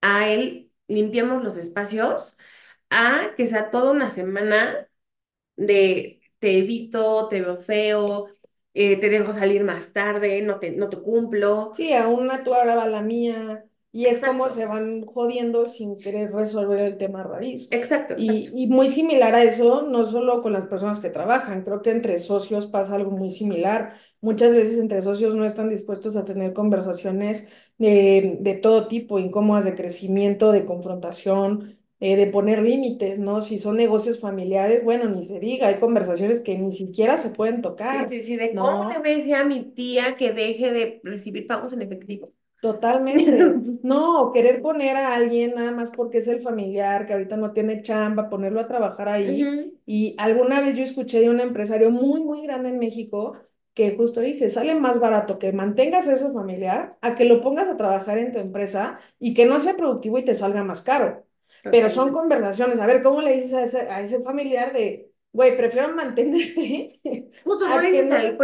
[0.00, 2.38] a él, limpiamos los espacios,
[2.90, 4.88] a que sea toda una semana
[5.56, 8.26] de te evito, te veo feo,
[8.74, 11.72] eh, te dejo salir más tarde, no te, no te cumplo.
[11.72, 16.32] Sí, a una tú va la mía, y es como se van jodiendo sin querer
[16.32, 17.68] resolver el tema raíz.
[17.70, 18.62] exacto, Y, exacto.
[18.64, 22.18] y muy similar a eso, no solo con las personas que trabajan, creo que entre
[22.20, 23.96] socios pasa algo muy similar.
[24.20, 29.64] Muchas veces entre socios no están dispuestos a tener conversaciones de, de todo tipo, incómodas
[29.64, 33.42] de crecimiento, de confrontación, eh, de poner límites, ¿no?
[33.42, 37.62] Si son negocios familiares, bueno, ni se diga, hay conversaciones que ni siquiera se pueden
[37.82, 38.08] Sí, tocar.
[38.08, 38.98] sí, sí, de cómo le ¿no?
[38.98, 42.32] voy a decir a mi tía que deje de recibir pagos en efectivo.
[42.60, 43.60] Totalmente.
[43.82, 47.52] No, o querer poner a alguien nada más porque es el familiar que ahorita no
[47.52, 49.54] tiene chamba, ponerlo a trabajar ahí.
[49.84, 53.36] Y alguna vez yo escuché de un empresario muy, muy grande en México
[53.74, 57.76] que justo dice, sale más barato que mantengas eso familiar a que lo pongas a
[57.76, 61.24] trabajar en tu empresa y que no sea productivo y te salga más caro.
[61.62, 65.56] Pero son conversaciones, a ver, ¿cómo le dices a ese, a ese familiar de, güey,
[65.56, 66.94] prefiero mantenerte
[67.68, 68.36] a que no al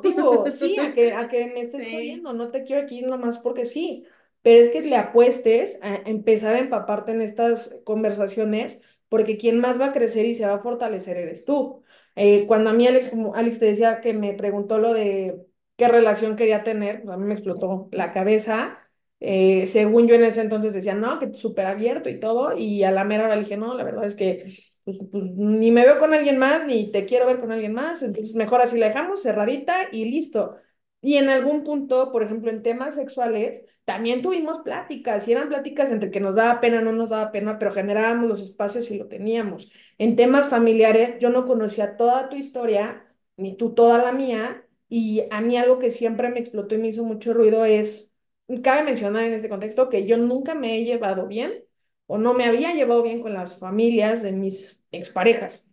[0.00, 0.46] primo.
[0.52, 2.22] Sí, a que, a que me estés sí.
[2.22, 4.06] no te quiero aquí nomás porque sí.
[4.42, 9.80] Pero es que le apuestes a empezar a empaparte en estas conversaciones, porque quien más
[9.80, 11.82] va a crecer y se va a fortalecer eres tú.
[12.16, 15.88] Eh, cuando a mí Alex, como Alex te decía que me preguntó lo de qué
[15.88, 18.78] relación quería tener, pues a mí me explotó la cabeza.
[19.20, 22.90] Eh, según yo en ese entonces decía, no, que súper abierto y todo, y a
[22.90, 24.52] la mera hora le dije, no, la verdad es que
[24.84, 28.02] pues, pues, ni me veo con alguien más, ni te quiero ver con alguien más,
[28.02, 30.56] entonces mejor así la dejamos cerradita y listo.
[31.00, 35.92] Y en algún punto, por ejemplo, en temas sexuales, también tuvimos pláticas, y eran pláticas
[35.92, 39.08] entre que nos daba pena, no nos daba pena, pero generábamos los espacios y lo
[39.08, 39.72] teníamos.
[39.98, 45.24] En temas familiares, yo no conocía toda tu historia, ni tú toda la mía, y
[45.30, 48.12] a mí algo que siempre me explotó y me hizo mucho ruido es,
[48.62, 51.64] cabe mencionar en este contexto que yo nunca me he llevado bien
[52.06, 55.68] o no me había llevado bien con las familias de mis exparejas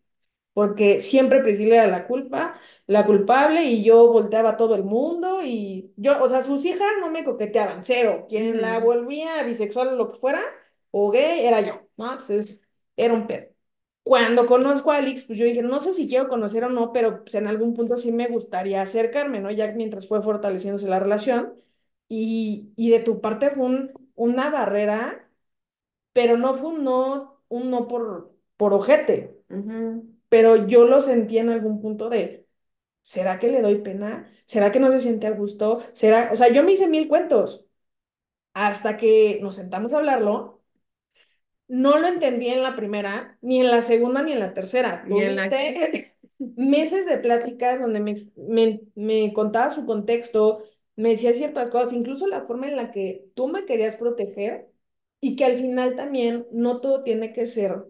[0.54, 5.42] porque siempre Priscila era la culpa, la culpable y yo volteaba a todo el mundo
[5.44, 8.26] y yo, o sea, sus hijas no me coqueteaban, cero.
[8.30, 10.42] Quien la volvía bisexual o lo que fuera,
[10.92, 12.12] o gay, era yo, ¿no?
[12.12, 12.60] Entonces,
[12.96, 13.48] era un pedo.
[14.04, 17.24] Cuando conozco a Alex, pues yo dije, no sé si quiero conocer o no, pero
[17.24, 19.50] pues en algún punto sí me gustaría acercarme, ¿no?
[19.52, 21.54] Ya mientras fue fortaleciéndose la relación.
[22.10, 25.30] Y, y de tu parte fue un, una barrera,
[26.13, 29.38] pero no fue un no, un no por, por ojete
[30.34, 32.48] pero yo lo sentí en algún punto de,
[33.02, 34.32] ¿será que le doy pena?
[34.48, 35.84] ¿Será que no se siente a gusto?
[35.93, 36.32] ¿Será?
[36.34, 37.67] O sea, yo me hice mil cuentos
[38.54, 40.63] hasta que nos sentamos a hablarlo.
[41.67, 45.06] No lo entendí en la primera, ni en la segunda, ni en la tercera.
[45.08, 46.15] Tuviste
[46.56, 50.63] meses de pláticas donde me, me, me contaba su contexto,
[50.96, 54.69] me decía ciertas cosas, incluso la forma en la que tú me querías proteger
[55.22, 57.86] y que al final también no todo tiene que ser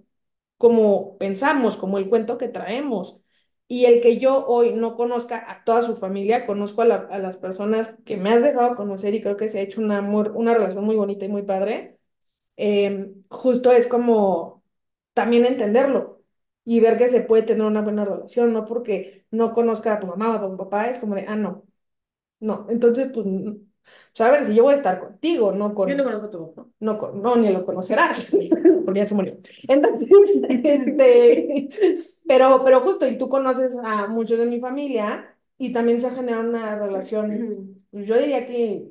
[0.64, 3.20] como pensamos, como el cuento que traemos.
[3.68, 7.98] Y el que yo hoy no conozca a toda su familia, conozco a, las personas
[8.06, 10.86] que me has dejado conocer y creo que se ha hecho un amor, una relación
[10.86, 11.98] muy bonita y muy padre,
[12.58, 14.64] em, justo es como
[15.14, 16.24] también entenderlo
[16.66, 20.08] y ver que se puede tener una buena relación, no porque no conozca a tu
[20.08, 21.66] mamá o a tu papá, es como de, ah, no,
[22.40, 23.26] no, entonces, pues,
[24.14, 25.90] sabes, si yo voy a estar contigo, no con...
[25.90, 26.70] Yo no conozco a tu papá.
[26.80, 28.36] No, no, ni lo conocerás.
[28.86, 29.38] porque ya se murió.
[29.68, 30.10] Entonces,
[30.50, 31.70] este,
[32.28, 36.12] pero, pero justo, y tú conoces a muchos de mi familia y también se ha
[36.12, 38.88] generado una relación, yo diría que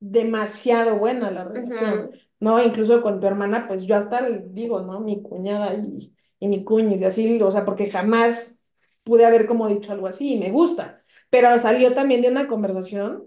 [0.00, 2.62] demasiado buena la relación, ¿no?
[2.62, 5.00] Incluso con tu hermana, pues yo hasta digo, ¿no?
[5.00, 8.60] Mi cuñada y, y mi cuñis y así, o sea, porque jamás
[9.02, 13.24] pude haber como dicho algo así y me gusta, pero salió también de una conversación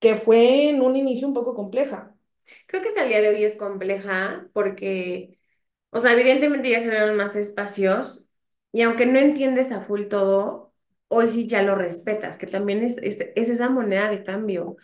[0.00, 2.14] que fue en un inicio un poco compleja.
[2.66, 5.38] Creo que hasta el día de hoy es compleja porque,
[5.90, 8.26] o sea, evidentemente ya se dieron más espacios
[8.72, 10.72] y aunque no entiendes a full todo,
[11.08, 14.76] hoy sí ya lo respetas, que también es, es, esa moneda de cambio,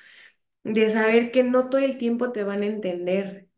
[0.65, 3.49] de saber que no todo el tiempo te van a entender,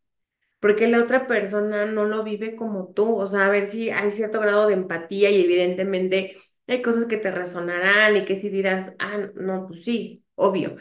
[0.60, 4.10] porque la otra persona no lo vive como tú, o sea, a ver si hay
[4.12, 8.94] cierto grado de empatía y evidentemente hay cosas que te resonarán y que si dirás,
[8.98, 10.76] ah, no, pues sí, obvio,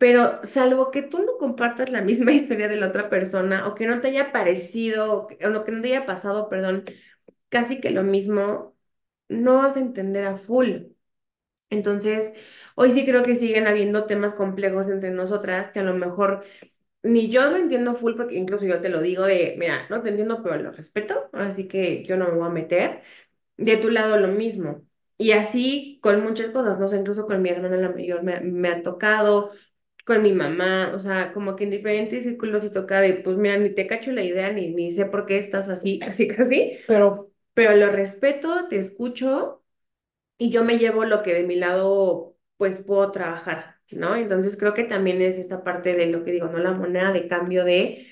[0.00, 3.86] pero salvo que tú no compartas la misma historia de la otra persona o que
[3.86, 6.86] no te haya parecido o, lo que no te haya pasado, perdón,
[7.50, 8.76] casi que lo mismo,
[9.28, 10.70] no vas a entender a full.
[11.70, 12.34] Entonces,
[12.76, 16.44] hoy sí creo que siguen habiendo temas complejos entre nosotras que a lo mejor
[17.02, 20.10] ni yo lo entiendo full porque incluso yo te lo digo de, mira, no te
[20.10, 23.02] entiendo, pero lo respeto, así que yo no me voy a meter.
[23.58, 24.82] De tu lado lo mismo.
[25.18, 28.82] Y así con muchas cosas, no sé, incluso con mi hermana la mayor me ha
[28.82, 29.52] tocado,
[30.06, 33.56] con mi mamá, o sea, como que en diferentes círculos y toca de, pues mira,
[33.58, 37.32] ni te cacho la idea, ni, ni sé por qué estás así, casi, casi, pero,
[37.54, 39.62] pero lo respeto, te escucho
[40.38, 44.16] y yo me llevo lo que de mi lado, pues puedo trabajar, ¿no?
[44.16, 46.58] Entonces creo que también es esta parte de lo que digo, ¿no?
[46.58, 48.08] La moneda de cambio de,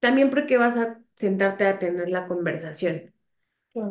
[0.00, 3.14] también porque vas a sentarte a tener la conversación.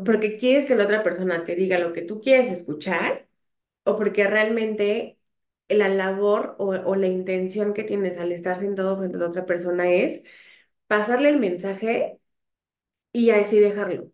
[0.06, 3.28] Porque quieres que la otra persona te diga lo que tú quieres escuchar
[3.84, 5.17] o porque realmente
[5.70, 9.92] la labor o, la intención que tienes al estar sentado frente a la otra persona
[9.92, 10.24] es
[10.88, 12.20] pasarle el mensaje
[13.12, 14.12] y así dejarlo.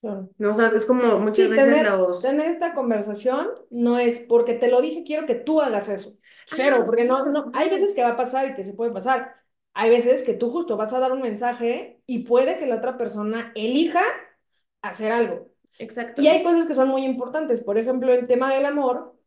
[0.00, 1.88] No, o sea, es como muchas veces tener,
[2.22, 6.16] Tener esta conversación no es porque te lo dije, quiero que tú hagas eso.
[6.46, 9.34] Cero, porque no, no, hay veces que va a pasar y que se puede pasar.
[9.74, 12.96] Hay veces que tú justo vas a dar un mensaje y puede que la otra
[12.96, 14.02] persona elija
[14.82, 15.50] hacer algo.
[15.78, 16.22] Exacto.
[16.22, 17.62] Y hay cosas que son muy importantes.
[17.62, 19.17] Por ejemplo, el tema del amor,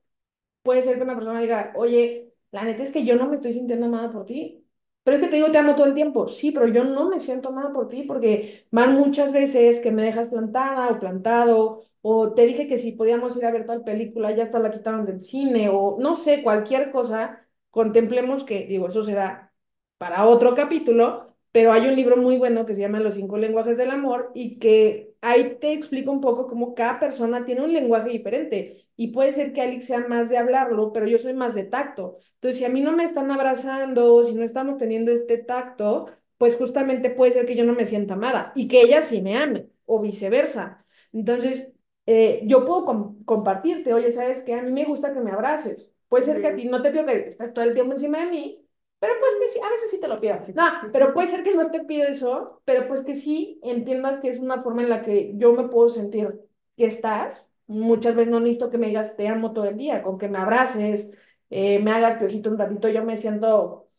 [0.63, 3.53] puede ser que una persona diga, oye, la neta es que yo no me estoy
[3.53, 4.57] sintiendo amada por ti.
[5.03, 6.27] Pero es que te digo, te amo todo el tiempo.
[6.27, 10.03] Sí, pero yo no me siento amada por ti porque van muchas veces que me
[10.03, 14.31] dejas plantada o plantado, o te dije que si podíamos ir a ver tal película,
[14.35, 19.03] ya hasta la quitaron del cine, o no sé, cualquier cosa, contemplemos que, digo, eso
[19.03, 19.53] será
[19.97, 23.77] para otro capítulo, pero hay un libro muy bueno que se llama Los cinco lenguajes
[23.77, 28.09] del amor y que ahí te explica un poco cómo cada persona tiene un lenguaje
[28.09, 31.63] diferente y puede ser que Alex sea más de hablarlo, pero yo soy más de
[31.65, 32.17] tacto.
[32.35, 36.07] Entonces, si a mí no me están abrazando, si no estamos teniendo este tacto,
[36.37, 39.37] pues justamente puede ser que yo no me sienta amada y que ella sí me
[39.37, 40.85] ame o viceversa.
[41.13, 41.71] Entonces,
[42.05, 42.85] eh, yo puedo
[43.25, 44.55] compartirte, oye, ¿sabes qué?
[44.55, 45.91] A mí me gusta que me abraces.
[46.07, 48.31] Puede ser que a ti no te pido que estés todo el tiempo encima de
[48.31, 48.60] mí,
[49.01, 50.37] pero pues que sí, a veces sí te lo pido.
[50.55, 54.29] No, pero puede ser que no te pido eso, pero pues que sí entiendas que
[54.29, 56.39] es una forma en la que yo me puedo sentir
[56.77, 57.47] que estás.
[57.67, 60.37] Muchas veces no necesito que me digas te amo todo el día, con que me
[60.39, 61.13] abraces,
[61.49, 63.89] eh, me hagas piojito un ratito, yo me siento,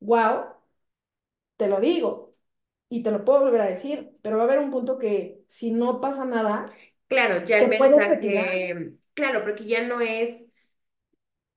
[0.00, 0.44] wow,
[1.56, 2.34] te lo digo
[2.88, 5.72] y te lo puedo volver a decir, pero va a haber un punto que si
[5.72, 6.72] no pasa nada,
[7.08, 10.47] Claro, ya el mensaje, claro, porque ya no es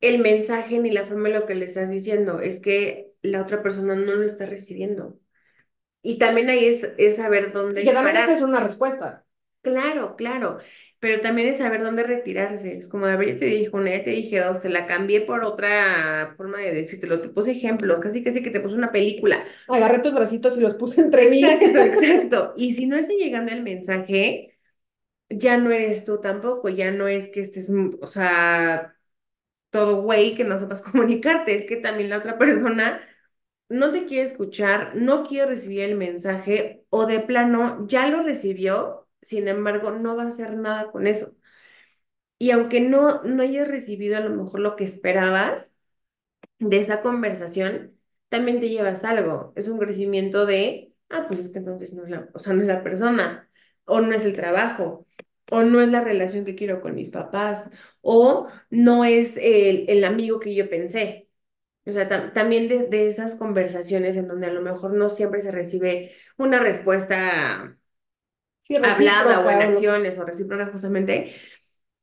[0.02, 3.64] el mensaje ni la forma en lo que le estás diciendo, es que la otra
[3.64, 5.20] persona no lo está recibiendo.
[6.02, 7.82] Y también ahí es, es saber dónde...
[7.82, 9.24] Y que también esa es una respuesta.
[9.62, 10.58] Claro, claro,
[11.00, 12.78] pero también es saber dónde retirarse.
[12.78, 15.22] Es como, a ver, ya te dije una, ya te dije dos, te la cambié
[15.22, 17.22] por otra forma de decírtelo.
[17.22, 19.44] Te puse ejemplos, casi casi que te puse una película.
[19.68, 21.44] Agarré tus bracitos y los puse entre mí.
[21.44, 22.54] Exacto, exacto.
[22.58, 24.56] Y si no está llegando el mensaje,
[25.30, 27.72] ya no eres tú tampoco, ya no es que estés,
[28.02, 28.96] o sea,
[29.72, 33.02] todo güey que no sepas comunicarte, es que también la otra persona
[33.70, 39.08] no te quiere escuchar, no quiere recibir el mensaje o de plano ya lo recibió,
[39.22, 41.36] sin embargo no va a hacer nada con eso.
[42.38, 45.72] Y aunque no, no hayas recibido a lo mejor lo que esperabas
[46.60, 47.98] de esa conversación,
[48.30, 49.54] también te llevas algo.
[49.56, 52.62] Es un crecimiento de, ah, pues es que entonces no es la, o sea, no
[52.64, 53.50] es la persona,
[53.86, 55.08] o no es el trabajo,
[55.52, 57.70] o no es la relación que quiero con mis papás,
[58.02, 61.30] o no es el, el amigo que yo pensé.
[61.86, 66.14] O sea, también de, esas conversaciones en donde a lo mejor no siempre se recibe
[66.38, 67.78] una respuesta
[68.70, 71.36] hablada o en acciones o recíproca justamente,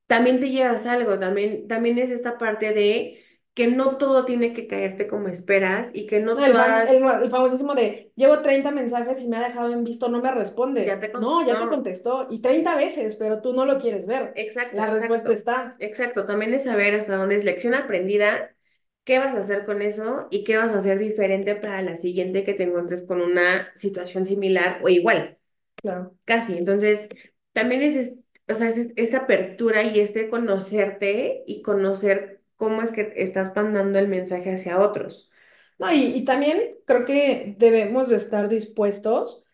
[0.07, 3.24] también te llevas algo, también, también es esta parte de
[3.59, 6.88] que no todo tiene que caerte como esperas y que no, no todas...
[6.88, 10.30] El, el, famosísimo de, llevo 30 mensajes y me ha dejado en visto, no me
[10.30, 10.86] responde.
[10.86, 12.28] Ya te no, ya te contestó.
[12.30, 14.32] Y 30 veces, pero tú no lo quieres ver.
[14.36, 14.76] Exacto.
[14.76, 15.76] La respuesta está.
[15.80, 18.54] Exacto, también es saber hasta dónde es lección aprendida,
[19.02, 22.44] qué vas a hacer con eso y qué vas a hacer diferente para la siguiente
[22.44, 25.36] que te encuentres con una situación similar o igual.
[25.74, 26.14] Claro.
[26.24, 26.56] Casi.
[26.56, 27.09] Entonces,
[27.52, 28.14] también es,
[28.48, 33.98] o sea, es esta apertura y este conocerte y conocer cómo es que estás mandando
[33.98, 35.30] el mensaje hacia otros.
[35.78, 39.44] No, y, también creo que debemos de estar dispuestos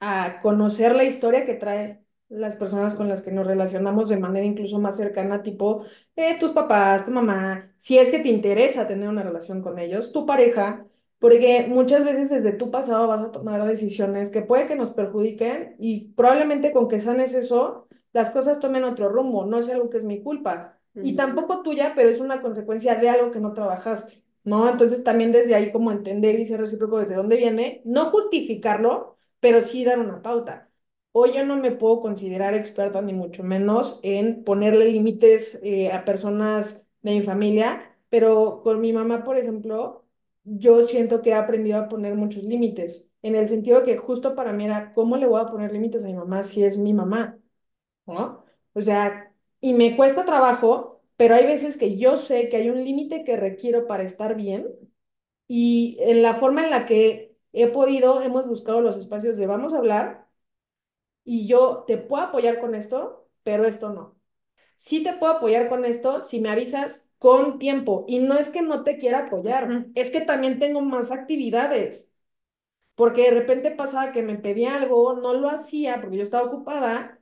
[0.00, 4.46] a conocer la historia que trae las personas con las que nos relacionamos de manera
[4.46, 5.84] incluso más cercana, tipo
[6.16, 10.12] eh, tus papás, tu mamá, si es que te interesa tener una relación con ellos,
[10.12, 10.86] tu pareja,
[11.18, 15.76] porque muchas veces desde tu pasado vas a tomar decisiones que puede que nos perjudiquen
[15.78, 19.98] y probablemente con que sanes eso, las cosas tomen otro rumbo, no es algo que
[19.98, 24.22] es mi culpa, y tampoco tuya, pero es una consecuencia de algo que no trabajaste,
[24.44, 24.68] ¿no?
[24.68, 29.62] Entonces también desde ahí como entender y ser recíproco desde dónde viene, no justificarlo, pero
[29.62, 30.70] sí dar una pauta.
[31.12, 36.04] Hoy yo no me puedo considerar experta ni mucho menos en ponerle límites eh, a
[36.04, 40.04] personas de mi familia, pero con mi mamá, por ejemplo,
[40.44, 44.52] yo siento que he aprendido a poner muchos límites, en el sentido que justo para
[44.52, 47.38] mí era, ¿cómo le voy a poner límites a mi mamá si es mi mamá?
[48.06, 48.44] ¿No?
[48.74, 49.27] O sea,
[49.60, 53.36] y me cuesta trabajo, pero hay veces que yo sé que hay un límite que
[53.36, 54.66] requiero para estar bien
[55.48, 59.74] y en la forma en la que he podido, hemos buscado los espacios de vamos
[59.74, 60.28] a hablar
[61.24, 64.16] y yo te puedo apoyar con esto, pero esto no.
[64.76, 68.62] Sí te puedo apoyar con esto si me avisas con tiempo y no es que
[68.62, 72.06] no te quiera apoyar, es que también tengo más actividades.
[72.94, 77.17] Porque de repente pasaba que me pedía algo, no lo hacía porque yo estaba ocupada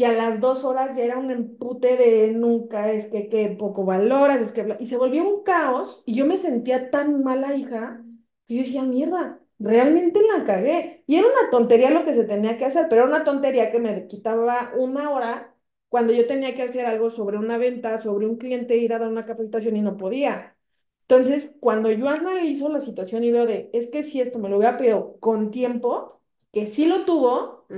[0.00, 3.84] y a las dos horas ya era un empute de nunca, es que, que poco
[3.84, 4.76] valoras, es que...
[4.80, 8.02] Y se volvió un caos y yo me sentía tan mala hija
[8.46, 11.04] que yo decía, mierda, realmente la cagué.
[11.06, 13.78] Y era una tontería lo que se tenía que hacer, pero era una tontería que
[13.78, 15.54] me quitaba una hora
[15.90, 19.08] cuando yo tenía que hacer algo sobre una venta, sobre un cliente, ir a dar
[19.08, 20.56] una capacitación y no podía.
[21.02, 24.56] Entonces, cuando yo analizo la situación y veo de, es que si esto me lo
[24.56, 26.22] hubiera pedido con tiempo,
[26.52, 27.68] que sí lo tuvo,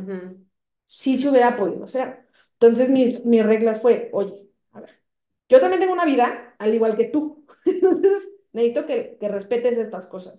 [0.92, 2.26] sí se hubiera podido hacer.
[2.54, 4.90] Entonces mis, mis reglas fue, oye, a ver,
[5.48, 7.46] yo también tengo una vida, al igual que tú.
[7.64, 10.38] Entonces, necesito que, que respetes estas cosas.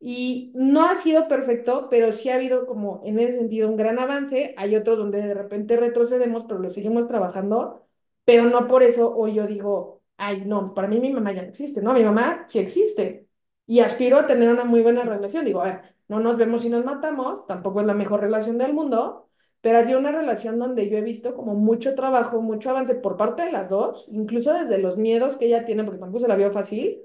[0.00, 3.98] Y no ha sido perfecto, pero sí ha habido como en ese sentido un gran
[3.98, 4.54] avance.
[4.58, 7.86] Hay otros donde de repente retrocedemos, pero lo seguimos trabajando,
[8.24, 11.48] pero no por eso hoy yo digo, ay, no, para mí mi mamá ya no
[11.48, 11.94] existe, ¿no?
[11.94, 13.28] Mi mamá sí existe
[13.66, 15.44] y aspiro a tener una muy buena relación.
[15.44, 18.74] Digo, a ver, no nos vemos y nos matamos, tampoco es la mejor relación del
[18.74, 19.23] mundo,
[19.64, 23.16] pero ha sido una relación donde yo he visto como mucho trabajo, mucho avance por
[23.16, 26.36] parte de las dos, incluso desde los miedos que ella tiene, porque tampoco se la
[26.36, 27.00] vio fácil,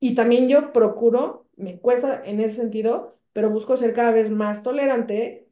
[0.00, 4.64] y también yo procuro, me cuesta en ese sentido, pero busco ser cada vez más
[4.64, 5.48] tolerante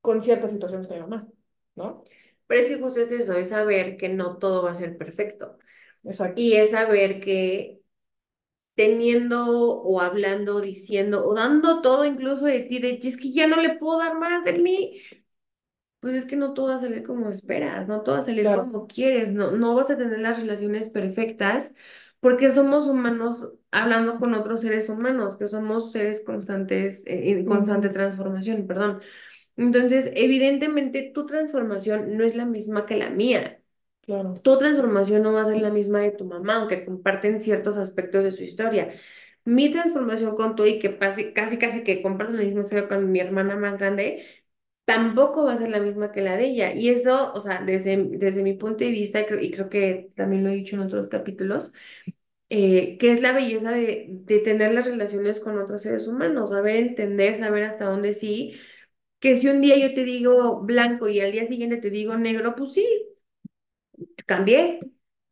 [0.00, 1.28] con ciertas situaciones con mi mamá,
[1.74, 2.04] ¿no?
[2.46, 5.58] Pero es que justo es eso, es saber que no todo va a ser perfecto.
[6.04, 6.40] Exacto.
[6.40, 7.82] Y es saber que
[8.74, 9.46] teniendo
[9.82, 13.78] o hablando, diciendo o dando todo incluso de ti, de es que ya no le
[13.78, 15.00] puedo dar más de mí,
[16.02, 18.44] pues es que no todo va a salir como esperas, no todo va a salir
[18.44, 18.66] Claro.
[18.66, 21.74] como quieres, no, no vas a tener las relaciones perfectas
[22.20, 27.88] porque somos humanos hablando con otros seres humanos, que somos seres constantes, eh, en constante
[27.88, 29.00] transformación, perdón.
[29.56, 33.60] Entonces, evidentemente, tu transformación no es la misma que la mía.
[34.02, 34.34] Claro.
[34.42, 38.24] Tu transformación no va a ser la misma de tu mamá, aunque comparten ciertos aspectos
[38.24, 38.92] de su historia.
[39.44, 43.10] Mi transformación con tu y que casi, casi, casi que comparten la misma historia con
[43.12, 44.24] mi hermana más grande,
[44.84, 46.74] tampoco va a ser la misma que la de ella.
[46.74, 50.12] Y eso, o sea, desde, desde mi punto de vista, y creo, y creo que
[50.16, 51.72] también lo he dicho en otros capítulos,
[52.50, 56.76] eh, que es la belleza de, de tener las relaciones con otros seres humanos, saber
[56.76, 58.54] entender, saber hasta dónde sí,
[59.20, 62.54] que si un día yo te digo blanco y al día siguiente te digo negro,
[62.56, 62.86] pues sí,
[64.26, 64.80] cambié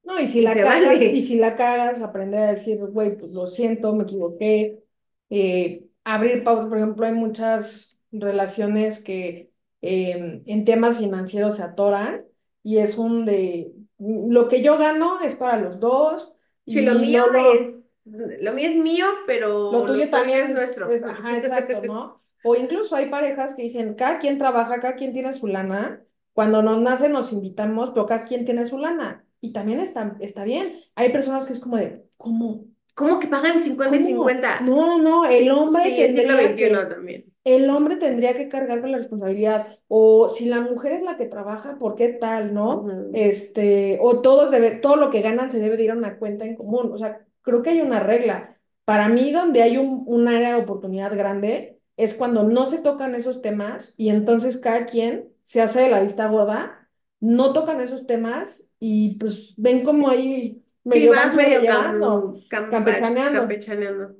[0.03, 1.23] No, y si y la cagas, y vale.
[1.23, 4.83] si la cagas, aprender a decir, güey, pues lo siento, me equivoqué.
[5.31, 9.51] Eh, abrir pausas, por ejemplo, hay muchas relaciones que
[9.83, 12.25] eh, en temas financieros se atoran
[12.63, 16.35] y es un de, lo que yo gano es para los dos
[16.67, 20.11] Sí, lo mío lo, es, lo, mío es mío, lo pero tuyo lo tuyo es
[20.11, 20.91] también nuestro.
[20.91, 22.23] es, ajá, exacto, ¿no?
[22.45, 26.03] O incluso hay parejas que dicen, cada quien trabaja, cada quien tiene su lana.
[26.33, 29.25] Cuando nos nace nos invitamos, pero cada quien tiene su lana.
[29.41, 30.81] Y también está, está bien.
[30.95, 32.65] Hay personas que es como de, ¿cómo?
[32.95, 34.07] ¿Cómo que pagan 50 y ¿Cómo?
[34.07, 34.61] 50?
[34.63, 37.25] No, no, el hombre Sí, es siglo que, también.
[37.45, 39.67] el hombre tendría que cargar con la responsabilidad.
[39.89, 42.87] O si la mujer es la que trabaja, ¿por qué tal, no?
[43.15, 46.45] Este, o todos debe, todo lo que ganan se debe de ir a una cuenta
[46.45, 46.91] en común.
[46.93, 48.57] O sea, creo que hay una regla.
[48.85, 53.15] Para mí, donde hay un, un área de oportunidad grande, es cuando no se tocan
[53.15, 56.89] esos temas y entonces cada quien se hace de la vista gorda,
[57.21, 62.01] no tocan esos temas y pues ven como ahí medio vas medio cam,
[62.49, 63.41] campa- campechaneando.
[63.41, 64.17] campechaneando.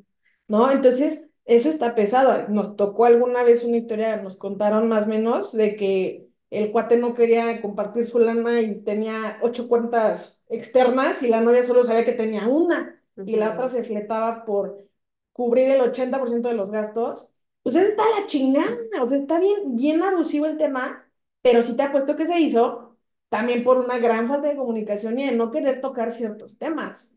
[0.49, 0.71] ¿no?
[0.71, 2.49] Entonces, eso está pesado.
[2.49, 6.97] Nos tocó alguna vez una historia, nos contaron más o menos, de que el cuate
[6.97, 12.05] no quería compartir su lana y tenía ocho cuentas externas y la novia solo sabía
[12.05, 14.85] que tenía una y la otra se fletaba por
[15.33, 17.27] cubrir el 80% de los gastos.
[17.63, 21.07] Pues eso está la chingada, o sea, está bien, bien abusivo el tema,
[21.43, 22.90] pero sí te apuesto que se hizo
[23.31, 27.13] también por una gran falta de comunicación y de no querer tocar ciertos temas.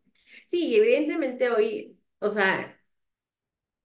[0.47, 2.79] Sí, evidentemente hoy, o sea,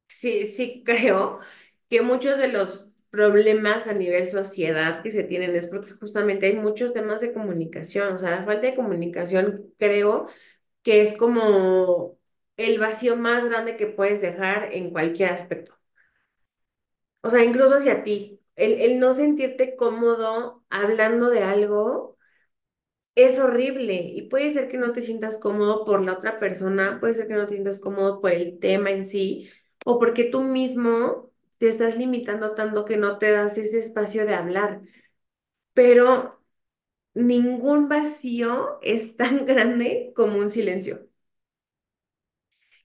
[0.07, 1.41] sí, sí creo
[1.89, 6.55] que muchos de los problemas a nivel sociedad que se tienen es porque justamente hay
[6.57, 10.29] muchos temas de comunicación, o sea, la falta de comunicación creo
[10.83, 12.19] que es como
[12.57, 15.75] el vacío más grande que puedes dejar en cualquier aspecto.
[17.23, 18.41] O sea, incluso hacia ti.
[18.57, 22.18] El, el no sentirte cómodo hablando de algo
[23.25, 27.15] es horrible y puede ser que no te sientas cómodo por la otra persona, puede
[27.15, 29.51] ser que no te sientas cómodo por el tema en sí
[29.85, 34.35] o porque tú mismo te estás limitando tanto que no te das ese espacio de
[34.35, 34.83] hablar.
[35.75, 36.41] Pero
[37.15, 41.08] ningún vacío es tan grande como un silencio.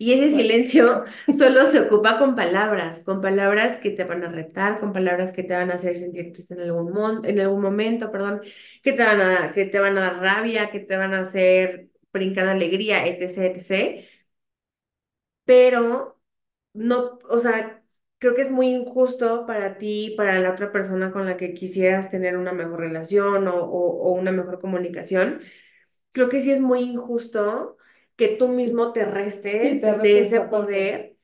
[0.04, 1.06] Y ese silencio
[1.38, 5.44] solo se ocupa con palabras, con palabras que te van a retar, con palabras que
[5.44, 8.42] te van a hacer sentir triste en algún, mon- en algún momento, perdón,
[8.84, 11.90] que te van a, que te van a dar rabia, que te van a hacer
[12.12, 14.06] brincar alegría, etc., etc.
[15.46, 16.20] Pero
[16.74, 17.84] no, o sea,
[18.20, 22.10] creo que es muy injusto para ti, para la otra persona con la que quisieras
[22.12, 25.42] tener una mejor relación o, o, o una mejor comunicación.
[26.12, 27.78] Creo que sí es muy injusto
[28.16, 31.18] que tú mismo te restes te de ese poder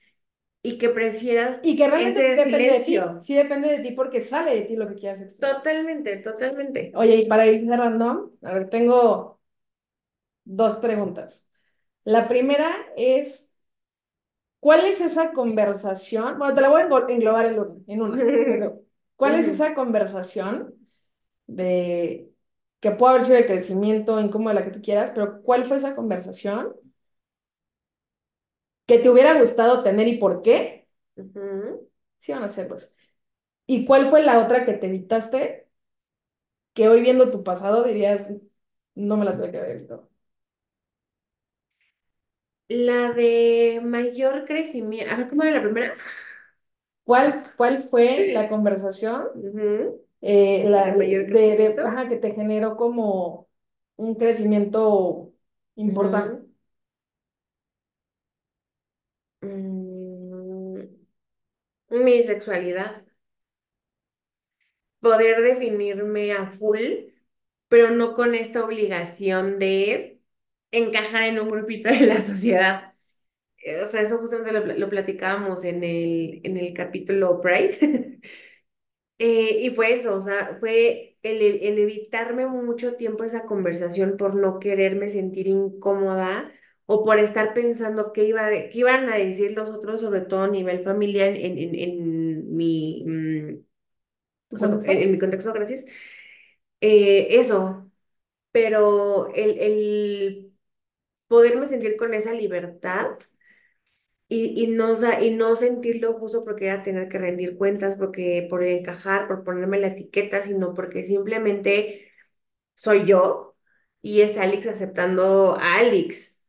[0.61, 4.21] y que prefieras Y que realmente sí depende de ti, sí depende de ti porque
[4.21, 5.57] sale de ti lo que quieras expresar.
[5.57, 6.91] Totalmente, totalmente.
[6.95, 9.39] Oye, y para ir cerrando, a ver, tengo
[10.43, 11.49] dos preguntas.
[12.03, 13.49] La primera es,
[14.59, 16.37] ¿cuál es esa conversación?
[16.39, 17.75] Bueno, te la voy a englo- englobar en una.
[17.87, 18.17] En una.
[18.49, 18.81] Pero,
[19.15, 20.73] ¿Cuál es esa conversación
[21.47, 22.28] de
[22.79, 25.95] que puede haber sido de crecimiento, incómoda, la que tú quieras, pero cuál fue esa
[25.95, 26.73] conversación
[28.87, 30.87] que te hubiera gustado tener y por qué.
[32.19, 32.95] Sí, van a ser pues.
[33.67, 35.69] ¿Y cuál fue la otra que te evitaste
[36.73, 38.29] que hoy viendo tu pasado dirías,
[38.95, 40.09] no me la tuve que haber evitado?
[42.69, 45.13] La de mayor crecimiento.
[45.13, 45.93] A ver, ¿cómo era la primera?
[47.03, 50.01] ¿Cuál, cuál fue la conversación Ujú.
[50.21, 51.81] Eh, la, ¿De mayor de, de- crecimiento?
[51.83, 53.49] ajá, que te generó como
[53.97, 55.33] un crecimiento
[55.75, 56.45] importante?
[59.43, 60.87] Mm,
[61.91, 63.03] mi sexualidad.
[65.01, 66.79] Poder definirme a full,
[67.69, 70.21] pero no con esta obligación de
[70.71, 72.93] encajar en un grupito de la sociedad.
[73.59, 78.19] Eh, O sea, eso justamente lo, lo platicábamos en el, en el capítulo Pride.
[79.21, 84.15] Eh, y fue eso, o sea, fue el, e- el evitarme mucho tiempo esa conversación
[84.17, 86.51] por no quererme sentir incómoda
[86.85, 90.47] o por estar pensando qué iba qué iban a decir los otros, sobre todo a
[90.47, 93.59] nivel familiar, en, en, en mi, mm,
[94.55, 94.91] o sea, en, ¿Contexto?
[95.03, 95.85] en mi contexto, gracias.
[96.81, 97.91] Eh, eso,
[98.51, 100.53] pero el, el
[101.27, 103.17] poderme sentir con esa libertad
[104.31, 108.63] Y, y, no, y no sentirlo justo porque era tener que rendir cuentas, porque por
[108.63, 112.11] encajar, por ponerme la etiqueta, sino porque simplemente
[112.75, 113.55] soy yo
[114.01, 116.39] y es Alex aceptando a Alex.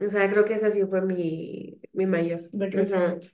[0.00, 2.50] O sea, creo que esa sí fue mi, mi mayor.
[2.70, 3.28] Crecimiento.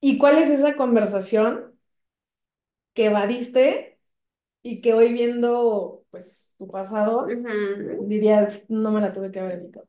[0.00, 1.78] ¿Y cuál es esa conversación
[2.94, 3.98] que evadiste
[4.62, 7.26] y que hoy viendo pues tu pasado
[8.06, 9.88] dirías, no me la tuve que haber evitado?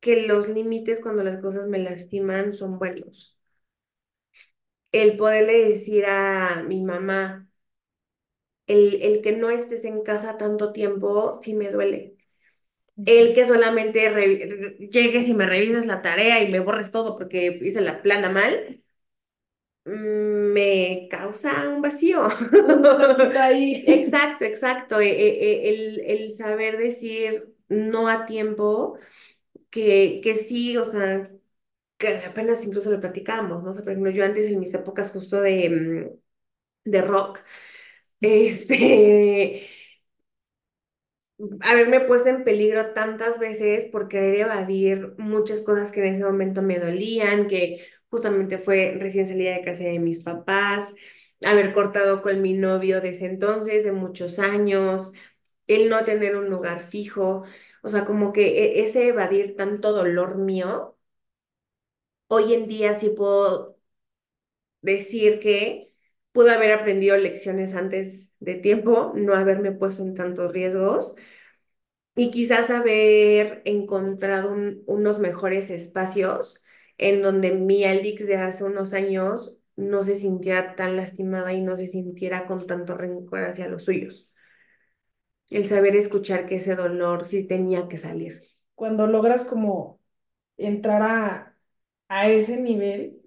[0.00, 3.38] que los límites cuando las cosas me lastiman son buenos.
[4.92, 7.46] el poderle decir a mi mamá,
[8.66, 12.16] el, el que no estés en casa tanto tiempo, sí me duele.
[13.06, 14.10] El que solamente
[14.90, 18.82] llegues y me revises la tarea y me borres todo porque hice la plana mal,
[19.84, 22.28] mm, me causa un vacío.
[23.38, 23.84] Ahí.
[23.86, 25.00] Exacto, exacto.
[25.00, 28.98] E- e- e- El, el saber decir no a tiempo,
[29.70, 31.30] que, que sí, o sea,
[31.98, 33.70] que apenas incluso lo platicamos, ¿no?
[33.72, 35.70] O sea, por ejemplo, yo antes en mis épocas justo de,
[36.86, 37.40] mm, de rock,
[38.20, 39.68] este,
[41.60, 46.62] haberme puesto en peligro tantas veces por querer evadir muchas cosas que en ese momento
[46.62, 50.94] me dolían, que justamente fue recién salida de casa de mis papás,
[51.44, 55.12] haber cortado con mi novio desde entonces, de muchos años,
[55.66, 57.44] el no tener un lugar fijo,
[57.82, 60.96] o sea, como que e- ese evadir tanto dolor mío,
[62.28, 63.78] hoy en día sí puedo
[64.80, 65.92] decir que
[66.32, 71.14] pude haber aprendido lecciones antes de tiempo, no haberme puesto en tantos riesgos
[72.14, 76.64] y quizás haber encontrado un- unos mejores espacios
[76.98, 81.76] en donde mi Alix de hace unos años no se sintiera tan lastimada y no
[81.76, 84.30] se sintiera con tanto rencor hacia los suyos.
[85.50, 88.42] El saber escuchar que ese dolor sí tenía que salir.
[88.74, 90.00] Cuando logras como
[90.58, 91.56] entrar a,
[92.08, 93.22] a ese nivel,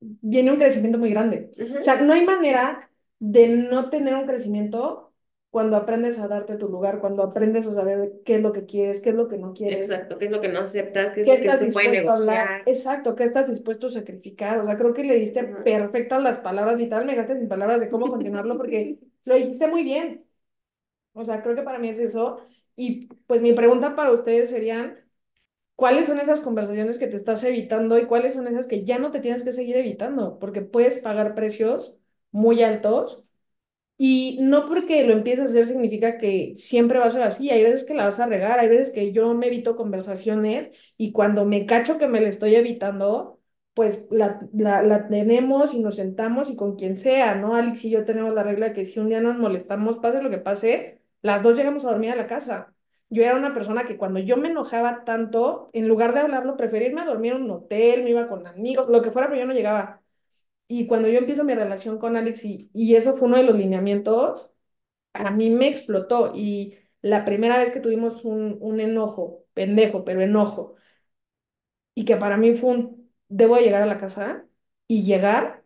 [0.00, 1.52] viene un crecimiento muy grande.
[1.80, 5.09] O sea, no hay manera de no tener un crecimiento
[5.50, 9.00] cuando aprendes a darte tu lugar, cuando aprendes a saber qué es lo que quieres,
[9.02, 11.14] qué es lo que no quieres, Exacto, ¿qué es lo que no aceptas?
[11.14, 12.64] ¿Qué es qué lo que estás se puede dispuesto a hablar, negociar?
[12.64, 14.58] exacto, qué estás dispuesto a sacrificar.
[14.60, 15.54] O sea, creo que le diste Ujú.
[15.64, 19.82] perfectas las palabras, literal me dejaste sin palabras de cómo continuarlo porque lo dijiste muy
[19.84, 20.26] bien.
[21.14, 22.40] O sea, creo que para mí es eso.
[22.76, 24.98] Y pues mi pregunta para ustedes serían,
[25.76, 29.10] ¿cuáles son esas conversaciones que te estás evitando y cuáles son esas que ya no
[29.12, 30.38] te tienes que seguir evitando?
[30.38, 31.96] Porque puedes pagar precios
[32.32, 33.24] muy altos
[34.02, 37.50] y no porque lo empieces a hacer significa que siempre va a ser así.
[37.50, 41.12] Hay veces que la vas a regar, hay veces que yo me evito conversaciones y
[41.12, 43.40] cuando me cacho que me la estoy evitando,
[43.74, 47.54] pues la, la, tenemos y nos sentamos y con quien sea, ¿no?
[47.54, 50.38] Alex y yo tenemos la regla que si un día nos molestamos, pase lo que
[50.38, 52.72] pase, las dos llegamos a dormir a la casa.
[53.10, 56.88] Yo era una persona que cuando yo me enojaba tanto, en lugar de hablarlo, prefería
[56.88, 59.46] irme a dormir en un hotel, me iba con amigos, lo que fuera, pero yo
[59.46, 60.00] no llegaba.
[60.70, 63.56] Y cuando yo empiezo mi relación con Alex y, y eso fue uno de los
[63.56, 64.50] lineamientos,
[65.14, 66.32] a mí me explotó.
[66.34, 70.76] Y la primera vez que tuvimos un, un enojo, pendejo, pero enojo,
[71.94, 74.46] y que para mí fue un, debo de llegar a la casa
[74.86, 75.64] y llegar,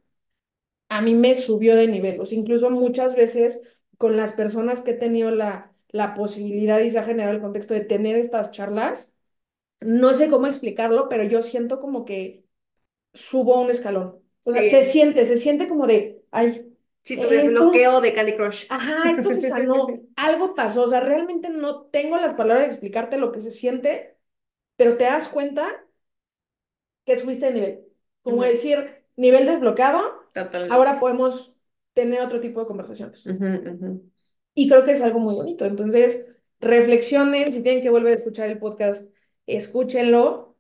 [0.90, 2.20] a mí me subió de nivel.
[2.20, 3.62] O incluso muchas veces
[3.98, 7.74] con las personas que he tenido la, la posibilidad y se ha generado el contexto
[7.74, 9.14] de tener estas charlas,
[9.80, 12.46] no sé cómo explicarlo, pero yo siento como que
[13.14, 14.23] subo un escalón.
[14.44, 14.70] Sí.
[14.70, 16.70] se siente, se siente como de, ay,
[17.02, 18.64] Sí, tu Esto- desbloqueo de Candy Crush.
[18.70, 19.86] ajá, esto se sanó,
[20.16, 20.84] algo pasó.
[20.84, 24.16] O sea, realmente no tengo las palabras de explicarte lo que se siente,
[24.76, 25.84] pero te das cuenta
[27.04, 27.80] que subiste de nivel.
[28.22, 28.44] Como Ujú.
[28.46, 30.00] decir, nivel desbloqueado,
[30.32, 30.74] Totalmente.
[30.74, 31.54] ahora podemos
[31.92, 33.26] tener otro tipo de conversaciones.
[33.26, 34.10] Ujú, ujú.
[34.54, 35.64] Y creo que es algo muy bonito.
[35.66, 36.26] Entonces,
[36.60, 39.12] reflexionen, si tienen que volver a escuchar el podcast,
[39.46, 40.56] escúchenlo.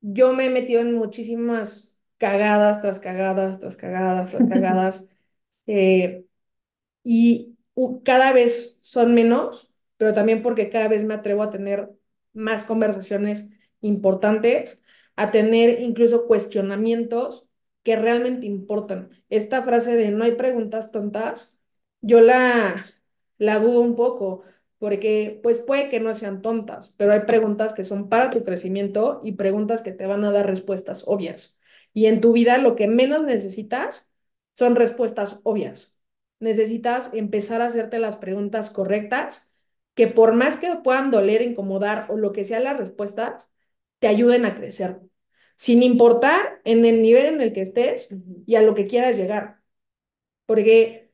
[0.00, 5.06] Yo me he metido en muchísimas cagadas tras cagadas, tras cagadas, tras cagadas.
[5.66, 6.26] eh,
[7.02, 7.56] y
[8.04, 11.90] cada vez son menos, pero también porque cada vez me atrevo a tener
[12.32, 13.50] más conversaciones
[13.80, 14.82] importantes,
[15.16, 17.46] a tener incluso cuestionamientos
[17.82, 19.10] que realmente importan.
[19.28, 21.58] Esta frase de no hay preguntas tontas,
[22.00, 22.86] yo la,
[23.38, 24.42] la dudo un poco,
[24.78, 29.20] porque pues puede que no sean tontas, pero hay preguntas que son para tu crecimiento
[29.24, 31.60] y preguntas que te van a dar respuestas obvias.
[31.94, 34.10] Y en tu vida lo que menos necesitas
[34.54, 35.94] son respuestas obvias
[36.40, 39.50] necesitas empezar a hacerte las preguntas correctas,
[39.94, 43.50] que por más que puedan doler, incomodar o lo que sea las respuestas,
[43.98, 45.00] te ayuden a crecer,
[45.56, 48.08] sin importar en el nivel en el que estés
[48.46, 49.62] y a lo que quieras llegar.
[50.46, 51.12] Porque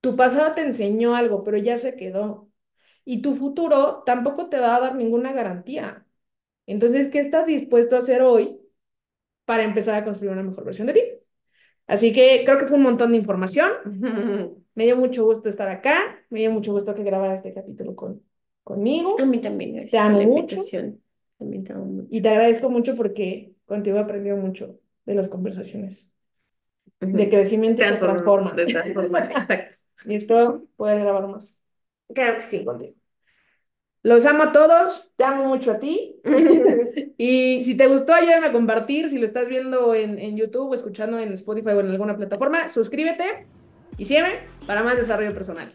[0.00, 2.50] tu pasado te enseñó algo, pero ya se quedó.
[3.04, 6.06] Y tu futuro tampoco te va a dar ninguna garantía.
[6.66, 8.61] Entonces, ¿qué estás dispuesto a hacer hoy
[9.52, 11.02] para empezar a construir una mejor versión de ti?
[11.86, 13.70] Así que creo que fue un montón de información.
[14.74, 16.24] Me dio mucho gusto estar acá.
[16.30, 18.22] Me dio mucho gusto que grabara este capítulo con,
[18.64, 19.20] conmigo.
[19.20, 20.56] A mí también, Te amo mucho.
[21.36, 22.08] También te amo mucho.
[22.10, 26.14] Y te agradezco mucho porque contigo he aprendido mucho de las conversaciones,
[26.98, 28.56] de crecimiento que transforman.
[28.56, 29.76] De transformar, exacto.
[30.06, 31.58] Y espero poder grabar más
[32.14, 32.64] Claro que sí.
[32.64, 32.94] contigo.
[34.02, 36.20] Los amo a todos, te amo mucho a ti.
[37.24, 39.08] Y si te gustó, ayúdame a compartir.
[39.08, 42.68] Si lo estás viendo en, en YouTube o escuchando en Spotify o en alguna plataforma,
[42.68, 43.46] suscríbete
[43.96, 45.72] y sígueme para más desarrollo personal.